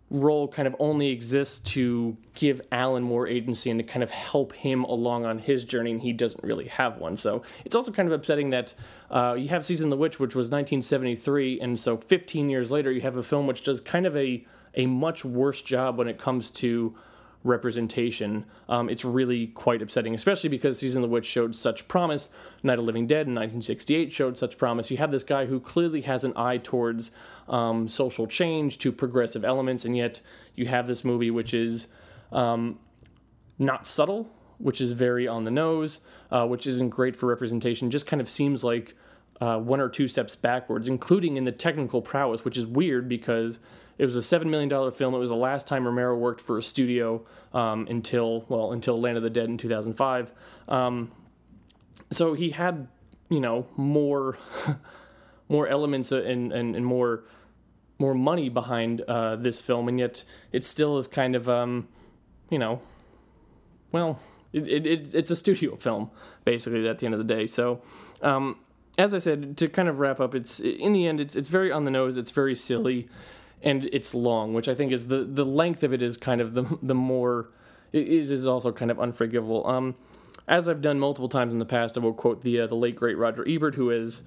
role 0.10 0.48
kind 0.48 0.68
of 0.68 0.76
only 0.80 1.10
exists 1.10 1.60
to 1.72 2.16
give 2.36 2.62
Alan 2.72 3.04
more 3.04 3.28
agency 3.28 3.70
and 3.70 3.80
to 3.80 3.84
kind 3.84 4.04
of 4.04 4.12
help 4.12 4.54
him 4.54 4.84
along 4.84 5.26
on 5.26 5.40
his 5.40 5.64
journey, 5.64 5.92
and 5.92 6.02
he 6.02 6.14
doesn't 6.14 6.44
really 6.44 6.68
have 6.68 6.98
one. 6.98 7.16
So 7.16 7.42
it's 7.66 7.76
also 7.76 7.92
kind 7.92 8.08
of 8.08 8.14
upsetting 8.14 8.52
that 8.52 8.74
uh, 9.10 9.36
you 9.38 9.50
have 9.50 9.66
Season 9.66 9.88
of 9.88 9.92
the 9.92 9.98
Witch, 9.98 10.20
which 10.20 10.36
was 10.36 10.48
1973, 10.48 11.60
and 11.60 11.80
so 11.80 11.98
15 11.98 12.50
years 12.50 12.72
later, 12.72 12.92
you 12.92 13.02
have 13.02 13.18
a 13.18 13.24
film 13.24 13.48
which 13.48 13.64
does 13.64 13.82
kind 13.82 14.06
of 14.06 14.16
a, 14.16 14.46
a 14.76 14.86
much 14.86 15.26
worse 15.26 15.62
job 15.62 15.98
when 15.98 16.08
it 16.08 16.18
comes 16.18 16.52
to 16.52 16.96
representation. 17.44 18.46
Um, 18.70 18.90
it's 18.90 19.04
really 19.04 19.48
quite 19.48 19.82
upsetting, 19.82 20.16
especially 20.16 20.50
because 20.50 20.80
Season 20.80 21.04
of 21.04 21.10
the 21.10 21.14
Witch 21.14 21.26
showed 21.26 21.56
such 21.56 21.88
promise. 21.88 22.30
Night 22.64 22.80
of 22.80 22.86
Living 22.86 23.08
Dead 23.08 23.28
in 23.28 23.36
1968 23.36 24.14
showed 24.14 24.38
such 24.38 24.58
promise. 24.58 24.90
You 24.90 24.98
have 24.98 25.12
this 25.12 25.24
guy 25.24 25.46
who 25.46 25.60
clearly 25.60 26.02
has 26.02 26.24
an 26.24 26.34
eye 26.36 26.58
towards 26.58 27.12
um, 27.48 27.88
social 27.88 28.26
change, 28.26 28.78
to 28.80 28.92
progressive 28.92 29.44
elements, 29.44 29.86
and 29.86 29.96
yet 29.96 30.22
you 30.56 30.68
have 30.68 30.88
this 30.88 31.04
movie 31.04 31.32
which 31.32 31.54
is 31.54 31.88
um, 32.32 32.80
not 33.60 33.88
subtle, 33.88 34.30
which 34.58 34.80
is 34.80 34.94
very 34.94 35.28
on 35.28 35.44
the 35.44 35.52
nose, 35.52 36.00
uh, 36.32 36.48
which 36.48 36.66
isn't 36.66 36.90
great 36.90 37.16
for 37.16 37.28
representation. 37.28 37.92
Just 37.92 38.08
kind 38.08 38.22
of 38.22 38.30
seems 38.30 38.64
like 38.64 38.96
uh, 39.42 39.60
one 39.60 39.82
or 39.82 39.90
two 39.90 40.08
steps 40.08 40.36
backwards, 40.36 40.88
including 40.88 41.36
in 41.36 41.44
the 41.44 41.52
technical 41.52 42.02
prowess, 42.02 42.46
which 42.46 42.58
is 42.58 42.66
weird 42.66 43.10
because 43.10 43.60
it 43.98 44.06
was 44.06 44.16
a 44.16 44.22
seven 44.22 44.50
million 44.50 44.70
dollar 44.70 44.92
film. 44.92 45.14
It 45.14 45.20
was 45.20 45.30
the 45.30 45.36
last 45.36 45.68
time 45.68 45.86
Romero 45.86 46.18
worked 46.18 46.42
for 46.42 46.58
a 46.58 46.64
studio 46.64 47.26
um, 47.54 47.88
until 47.90 48.46
well 48.50 48.72
until 48.72 49.00
Land 49.00 49.18
of 49.18 49.24
the 49.24 49.30
Dead 49.30 49.50
in 49.50 49.58
2005. 49.58 50.32
Um, 50.68 51.12
so 52.12 52.34
he 52.34 52.52
had 52.52 52.88
you 53.30 53.40
know 53.40 53.68
more 53.76 54.38
more 55.50 55.68
elements 55.68 56.12
and, 56.12 56.52
and, 56.52 56.76
and 56.76 56.86
more 56.86 57.24
more 58.00 58.14
money 58.14 58.50
behind 58.50 59.02
uh, 59.02 59.36
this 59.36 59.62
film, 59.62 59.88
and 59.88 60.00
yet 60.00 60.24
it 60.52 60.66
still 60.66 60.98
is 60.98 61.08
kind 61.08 61.36
of 61.36 61.48
um, 61.48 61.88
you 62.50 62.58
know 62.58 62.82
well 63.92 64.20
it, 64.52 64.68
it, 64.68 64.86
it, 64.86 65.16
it's 65.16 65.32
a 65.32 65.36
studio 65.36 65.76
film 65.76 66.12
basically 66.46 66.88
at 66.88 67.00
the 67.00 67.06
end 67.06 67.16
of 67.16 67.20
the 67.20 67.36
day. 67.36 67.48
So 67.48 67.82
um, 68.22 68.58
as 68.98 69.14
I 69.14 69.18
said, 69.18 69.58
to 69.58 69.68
kind 69.68 69.90
of 69.90 70.00
wrap 70.00 70.20
up, 70.20 70.36
it's 70.36 70.60
in 70.60 70.94
the 70.94 71.08
end, 71.08 71.20
it's 71.20 71.36
it's 71.36 71.50
very 71.50 71.72
on 71.72 71.84
the 71.84 71.92
nose. 71.92 72.18
It's 72.18 72.32
very 72.32 72.56
silly 72.56 73.10
and 73.64 73.90
it's 73.94 74.14
long, 74.14 74.54
which 74.54 74.68
I 74.68 74.76
think 74.76 74.92
is 74.92 75.08
the 75.08 75.24
the 75.24 75.46
length 75.46 75.84
of 75.84 75.94
it 75.94 76.02
is 76.02 76.18
kind 76.18 76.42
of 76.42 76.54
the 76.54 76.78
the 76.84 76.96
more 76.96 77.50
is 77.92 78.30
is 78.30 78.46
also 78.46 78.72
kind 78.72 78.92
of 78.92 79.00
unforgivable. 79.00 79.66
Um, 79.66 79.96
as 80.48 80.68
I've 80.68 80.82
done 80.82 81.00
multiple 81.00 81.30
times 81.30 81.54
in 81.54 81.60
the 81.60 81.66
past, 81.66 81.98
I 81.98 82.02
will 82.02 82.14
quote 82.14 82.42
the 82.42 82.62
uh, 82.62 82.68
the 82.68 82.76
late 82.76 82.96
great 82.96 83.18
Roger 83.18 83.48
Ebert, 83.48 83.76
who 83.76 83.90
is 83.90 84.24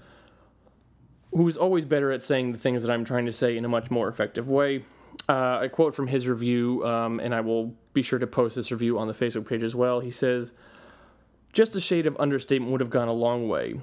who 1.32 1.46
is 1.46 1.56
always 1.56 1.84
better 1.84 2.10
at 2.10 2.22
saying 2.22 2.52
the 2.52 2.58
things 2.58 2.82
that 2.82 2.90
I'm 2.90 3.04
trying 3.04 3.26
to 3.26 3.32
say 3.32 3.56
in 3.56 3.64
a 3.64 3.68
much 3.68 3.90
more 3.90 4.08
effective 4.08 4.48
way. 4.48 4.84
Uh, 5.28 5.58
I 5.62 5.68
quote 5.68 5.94
from 5.94 6.06
his 6.06 6.28
review, 6.28 6.86
um, 6.86 7.20
and 7.20 7.34
I 7.34 7.40
will 7.40 7.74
be 7.92 8.02
sure 8.02 8.18
to 8.18 8.26
post 8.26 8.56
this 8.56 8.70
review 8.70 8.98
on 8.98 9.08
the 9.08 9.12
Facebook 9.12 9.48
page 9.48 9.62
as 9.62 9.74
well. 9.74 10.00
He 10.00 10.10
says, 10.10 10.54
"Just 11.52 11.76
a 11.76 11.80
shade 11.80 12.06
of 12.06 12.16
understatement 12.18 12.72
would 12.72 12.80
have 12.80 12.90
gone 12.90 13.08
a 13.08 13.12
long 13.12 13.48
way. 13.48 13.80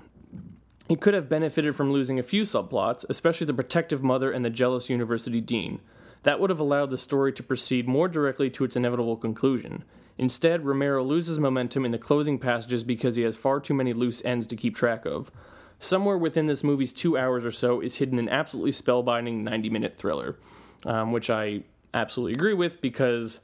He 0.88 0.96
could 0.96 1.14
have 1.14 1.30
benefited 1.30 1.76
from 1.76 1.92
losing 1.92 2.20
a 2.20 2.24
few 2.24 2.42
subplots, 2.44 3.06
especially 3.10 3.48
the 3.48 3.54
protective 3.54 4.04
mother 4.04 4.32
and 4.32 4.44
the 4.44 4.50
jealous 4.50 4.90
university 4.90 5.42
dean. 5.42 5.80
That 6.24 6.40
would 6.40 6.50
have 6.50 6.60
allowed 6.60 6.90
the 6.90 6.98
story 6.98 7.34
to 7.34 7.44
proceed 7.44 7.88
more 7.88 8.08
directly 8.08 8.50
to 8.52 8.64
its 8.64 8.76
inevitable 8.76 9.18
conclusion. 9.18 9.84
Instead, 10.18 10.66
Romero 10.66 11.04
loses 11.04 11.40
momentum 11.40 11.86
in 11.86 11.92
the 11.92 11.98
closing 11.98 12.38
passages 12.38 12.84
because 12.84 13.16
he 13.16 13.24
has 13.24 13.36
far 13.36 13.60
too 13.60 13.74
many 13.74 13.94
loose 13.94 14.24
ends 14.24 14.46
to 14.48 14.56
keep 14.56 14.76
track 14.76 15.06
of. 15.06 15.32
Somewhere 15.80 16.18
within 16.18 16.46
this 16.46 16.64
movie's 16.64 16.94
two 16.94 17.18
hours 17.18 17.44
or 17.44 17.52
so 17.52 17.82
is 17.82 17.96
hidden 17.96 18.20
an 18.20 18.30
absolutely 18.30 18.72
spellbinding 18.72 19.44
90 19.44 19.70
minute 19.70 19.98
thriller, 19.98 20.36
um, 20.86 21.12
which 21.12 21.30
I 21.30 21.64
absolutely 21.94 22.34
agree 22.34 22.54
with 22.54 22.80
because 22.80 23.42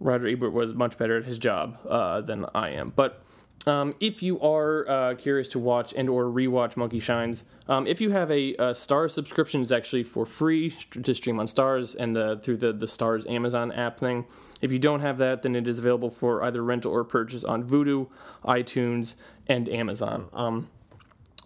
Roger 0.00 0.28
Ebert 0.28 0.52
was 0.52 0.74
much 0.74 0.98
better 0.98 1.16
at 1.16 1.24
his 1.24 1.38
job 1.38 1.78
uh, 1.88 2.20
than 2.20 2.44
I 2.54 2.70
am. 2.70 2.92
But 2.94 3.22
um, 3.66 3.94
if 4.00 4.22
you 4.22 4.40
are 4.40 4.88
uh, 4.88 5.14
curious 5.14 5.48
to 5.48 5.58
watch 5.58 5.94
and 5.96 6.08
or 6.08 6.24
rewatch 6.24 6.76
Monkey 6.76 6.98
Shines, 6.98 7.44
um, 7.68 7.86
if 7.86 8.00
you 8.00 8.10
have 8.10 8.30
a, 8.30 8.54
a 8.54 8.72
Starz 8.72 9.10
subscription, 9.10 9.62
it's 9.62 9.70
actually 9.70 10.02
for 10.02 10.26
free 10.26 10.70
to 10.70 11.14
stream 11.14 11.38
on 11.38 11.46
Starz 11.46 11.94
and 11.94 12.16
the, 12.16 12.40
through 12.42 12.56
the 12.56 12.72
the 12.72 12.86
Starz 12.86 13.30
Amazon 13.30 13.70
app 13.72 13.98
thing. 13.98 14.24
If 14.60 14.72
you 14.72 14.78
don't 14.78 15.00
have 15.00 15.18
that, 15.18 15.42
then 15.42 15.54
it 15.54 15.68
is 15.68 15.78
available 15.78 16.10
for 16.10 16.42
either 16.42 16.62
rental 16.62 16.92
or 16.92 17.04
purchase 17.04 17.44
on 17.44 17.64
Vudu, 17.64 18.08
iTunes, 18.44 19.16
and 19.46 19.68
Amazon. 19.68 20.28
Um, 20.32 20.68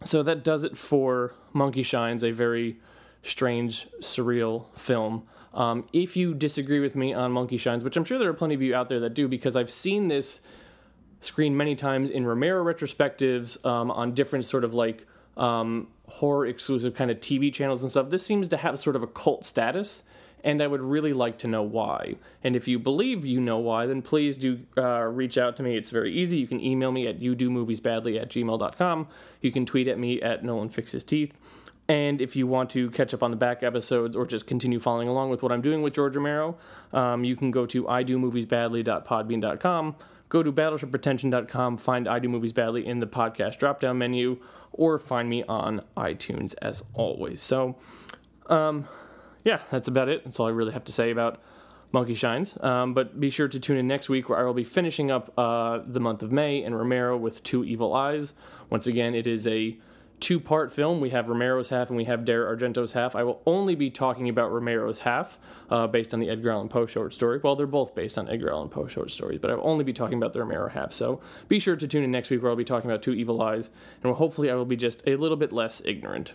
so 0.04 0.22
that 0.22 0.44
does 0.44 0.64
it 0.64 0.76
for 0.76 1.34
Monkey 1.52 1.82
Shines, 1.82 2.22
a 2.22 2.30
very 2.30 2.78
strange, 3.22 3.88
surreal 4.00 4.66
film. 4.76 5.26
Um, 5.54 5.86
if 5.92 6.16
you 6.16 6.34
disagree 6.34 6.80
with 6.80 6.94
me 6.94 7.14
on 7.14 7.32
Monkey 7.32 7.56
Shines, 7.56 7.82
which 7.82 7.96
I'm 7.96 8.04
sure 8.04 8.18
there 8.18 8.28
are 8.28 8.34
plenty 8.34 8.54
of 8.54 8.62
you 8.62 8.74
out 8.74 8.88
there 8.88 9.00
that 9.00 9.14
do, 9.14 9.26
because 9.26 9.56
I've 9.56 9.70
seen 9.70 10.08
this 10.08 10.42
screened 11.20 11.56
many 11.56 11.74
times 11.74 12.10
in 12.10 12.26
Romero 12.26 12.64
retrospectives 12.64 13.64
um, 13.64 13.90
on 13.90 14.12
different 14.12 14.44
sort 14.44 14.64
of 14.64 14.74
like 14.74 15.06
um, 15.36 15.88
horror 16.08 16.46
exclusive 16.46 16.94
kind 16.94 17.10
of 17.10 17.18
TV 17.18 17.52
channels 17.52 17.82
and 17.82 17.90
stuff. 17.90 18.10
This 18.10 18.24
seems 18.24 18.48
to 18.48 18.56
have 18.56 18.78
sort 18.78 18.96
of 18.96 19.02
a 19.02 19.06
cult 19.06 19.44
status, 19.44 20.02
and 20.44 20.62
I 20.62 20.66
would 20.66 20.80
really 20.80 21.12
like 21.12 21.38
to 21.38 21.48
know 21.48 21.62
why. 21.62 22.16
And 22.44 22.56
if 22.56 22.68
you 22.68 22.78
believe 22.78 23.26
you 23.26 23.40
know 23.40 23.58
why, 23.58 23.86
then 23.86 24.02
please 24.02 24.38
do 24.38 24.60
uh, 24.76 25.02
reach 25.02 25.36
out 25.36 25.56
to 25.56 25.62
me. 25.62 25.76
It's 25.76 25.90
very 25.90 26.12
easy. 26.12 26.38
You 26.38 26.46
can 26.46 26.60
email 26.60 26.92
me 26.92 27.06
at 27.06 27.20
you 27.20 27.34
do 27.34 27.50
movies 27.50 27.80
badly 27.80 28.18
at 28.18 28.30
gmail.com. 28.30 29.08
You 29.40 29.50
can 29.50 29.66
tweet 29.66 29.88
at 29.88 29.98
me 29.98 30.22
at 30.22 30.44
Nolan 30.44 30.68
Fix 30.68 30.92
His 30.92 31.04
Teeth. 31.04 31.38
And 31.88 32.20
if 32.20 32.34
you 32.34 32.48
want 32.48 32.70
to 32.70 32.90
catch 32.90 33.14
up 33.14 33.22
on 33.22 33.30
the 33.30 33.36
back 33.36 33.62
episodes 33.62 34.16
or 34.16 34.26
just 34.26 34.48
continue 34.48 34.80
following 34.80 35.06
along 35.08 35.30
with 35.30 35.40
what 35.42 35.52
I'm 35.52 35.62
doing 35.62 35.82
with 35.82 35.94
George 35.94 36.16
Romero, 36.16 36.56
um, 36.92 37.22
you 37.22 37.36
can 37.36 37.52
go 37.52 37.64
to 37.66 37.84
idomoviesbadly.podbean.com, 37.84 39.94
go 40.28 40.42
to 40.42 40.52
battleshippretension.com, 40.52 41.76
find 41.76 42.08
I 42.08 42.18
Do 42.18 42.28
Movies 42.28 42.52
Badly 42.52 42.86
in 42.86 43.00
the 43.00 43.06
podcast 43.06 43.58
drop 43.58 43.80
down 43.80 43.98
menu, 43.98 44.40
or 44.72 44.98
find 44.98 45.28
me 45.28 45.42
on 45.44 45.82
iTunes 45.96 46.54
as 46.60 46.82
always. 46.94 47.40
So, 47.40 47.76
um, 48.46 48.86
yeah, 49.44 49.60
that's 49.70 49.88
about 49.88 50.08
it. 50.08 50.24
That's 50.24 50.38
all 50.40 50.46
I 50.46 50.50
really 50.50 50.72
have 50.72 50.84
to 50.84 50.92
say 50.92 51.10
about 51.10 51.40
Monkey 51.92 52.14
Shines. 52.14 52.58
Um, 52.62 52.94
but 52.94 53.18
be 53.18 53.30
sure 53.30 53.48
to 53.48 53.60
tune 53.60 53.76
in 53.76 53.86
next 53.86 54.08
week 54.08 54.28
where 54.28 54.38
I 54.38 54.42
will 54.42 54.54
be 54.54 54.64
finishing 54.64 55.10
up 55.10 55.32
uh, 55.38 55.80
the 55.86 56.00
month 56.00 56.22
of 56.22 56.32
May 56.32 56.62
and 56.62 56.76
Romero 56.76 57.16
with 57.16 57.42
Two 57.42 57.64
Evil 57.64 57.94
Eyes. 57.94 58.34
Once 58.70 58.86
again, 58.86 59.14
it 59.14 59.26
is 59.26 59.46
a 59.46 59.78
two 60.20 60.40
part 60.40 60.72
film. 60.72 61.00
We 61.00 61.10
have 61.10 61.28
Romero's 61.28 61.68
half 61.68 61.88
and 61.88 61.96
we 61.96 62.04
have 62.04 62.24
Dario 62.24 62.54
Argento's 62.54 62.92
half. 62.92 63.14
I 63.14 63.22
will 63.22 63.42
only 63.46 63.74
be 63.74 63.90
talking 63.90 64.28
about 64.28 64.52
Romero's 64.52 65.00
half 65.00 65.38
uh, 65.70 65.86
based 65.86 66.14
on 66.14 66.20
the 66.20 66.30
Edgar 66.30 66.50
Allan 66.50 66.68
Poe 66.68 66.86
short 66.86 67.12
story. 67.12 67.40
Well, 67.42 67.56
they're 67.56 67.66
both 67.66 67.94
based 67.94 68.18
on 68.18 68.28
Edgar 68.28 68.50
Allan 68.50 68.68
Poe 68.68 68.86
short 68.86 69.10
stories, 69.10 69.38
but 69.40 69.50
I 69.50 69.54
will 69.54 69.68
only 69.68 69.84
be 69.84 69.92
talking 69.92 70.18
about 70.18 70.32
the 70.32 70.40
Romero 70.40 70.68
half. 70.68 70.92
So 70.92 71.20
be 71.48 71.58
sure 71.58 71.76
to 71.76 71.86
tune 71.86 72.04
in 72.04 72.10
next 72.10 72.30
week 72.30 72.42
where 72.42 72.50
I'll 72.50 72.56
be 72.56 72.64
talking 72.64 72.90
about 72.90 73.02
Two 73.02 73.12
Evil 73.12 73.42
Eyes, 73.42 73.70
and 74.02 74.14
hopefully 74.14 74.50
I 74.50 74.54
will 74.54 74.64
be 74.64 74.76
just 74.76 75.02
a 75.06 75.16
little 75.16 75.36
bit 75.36 75.52
less 75.52 75.82
ignorant. 75.84 76.34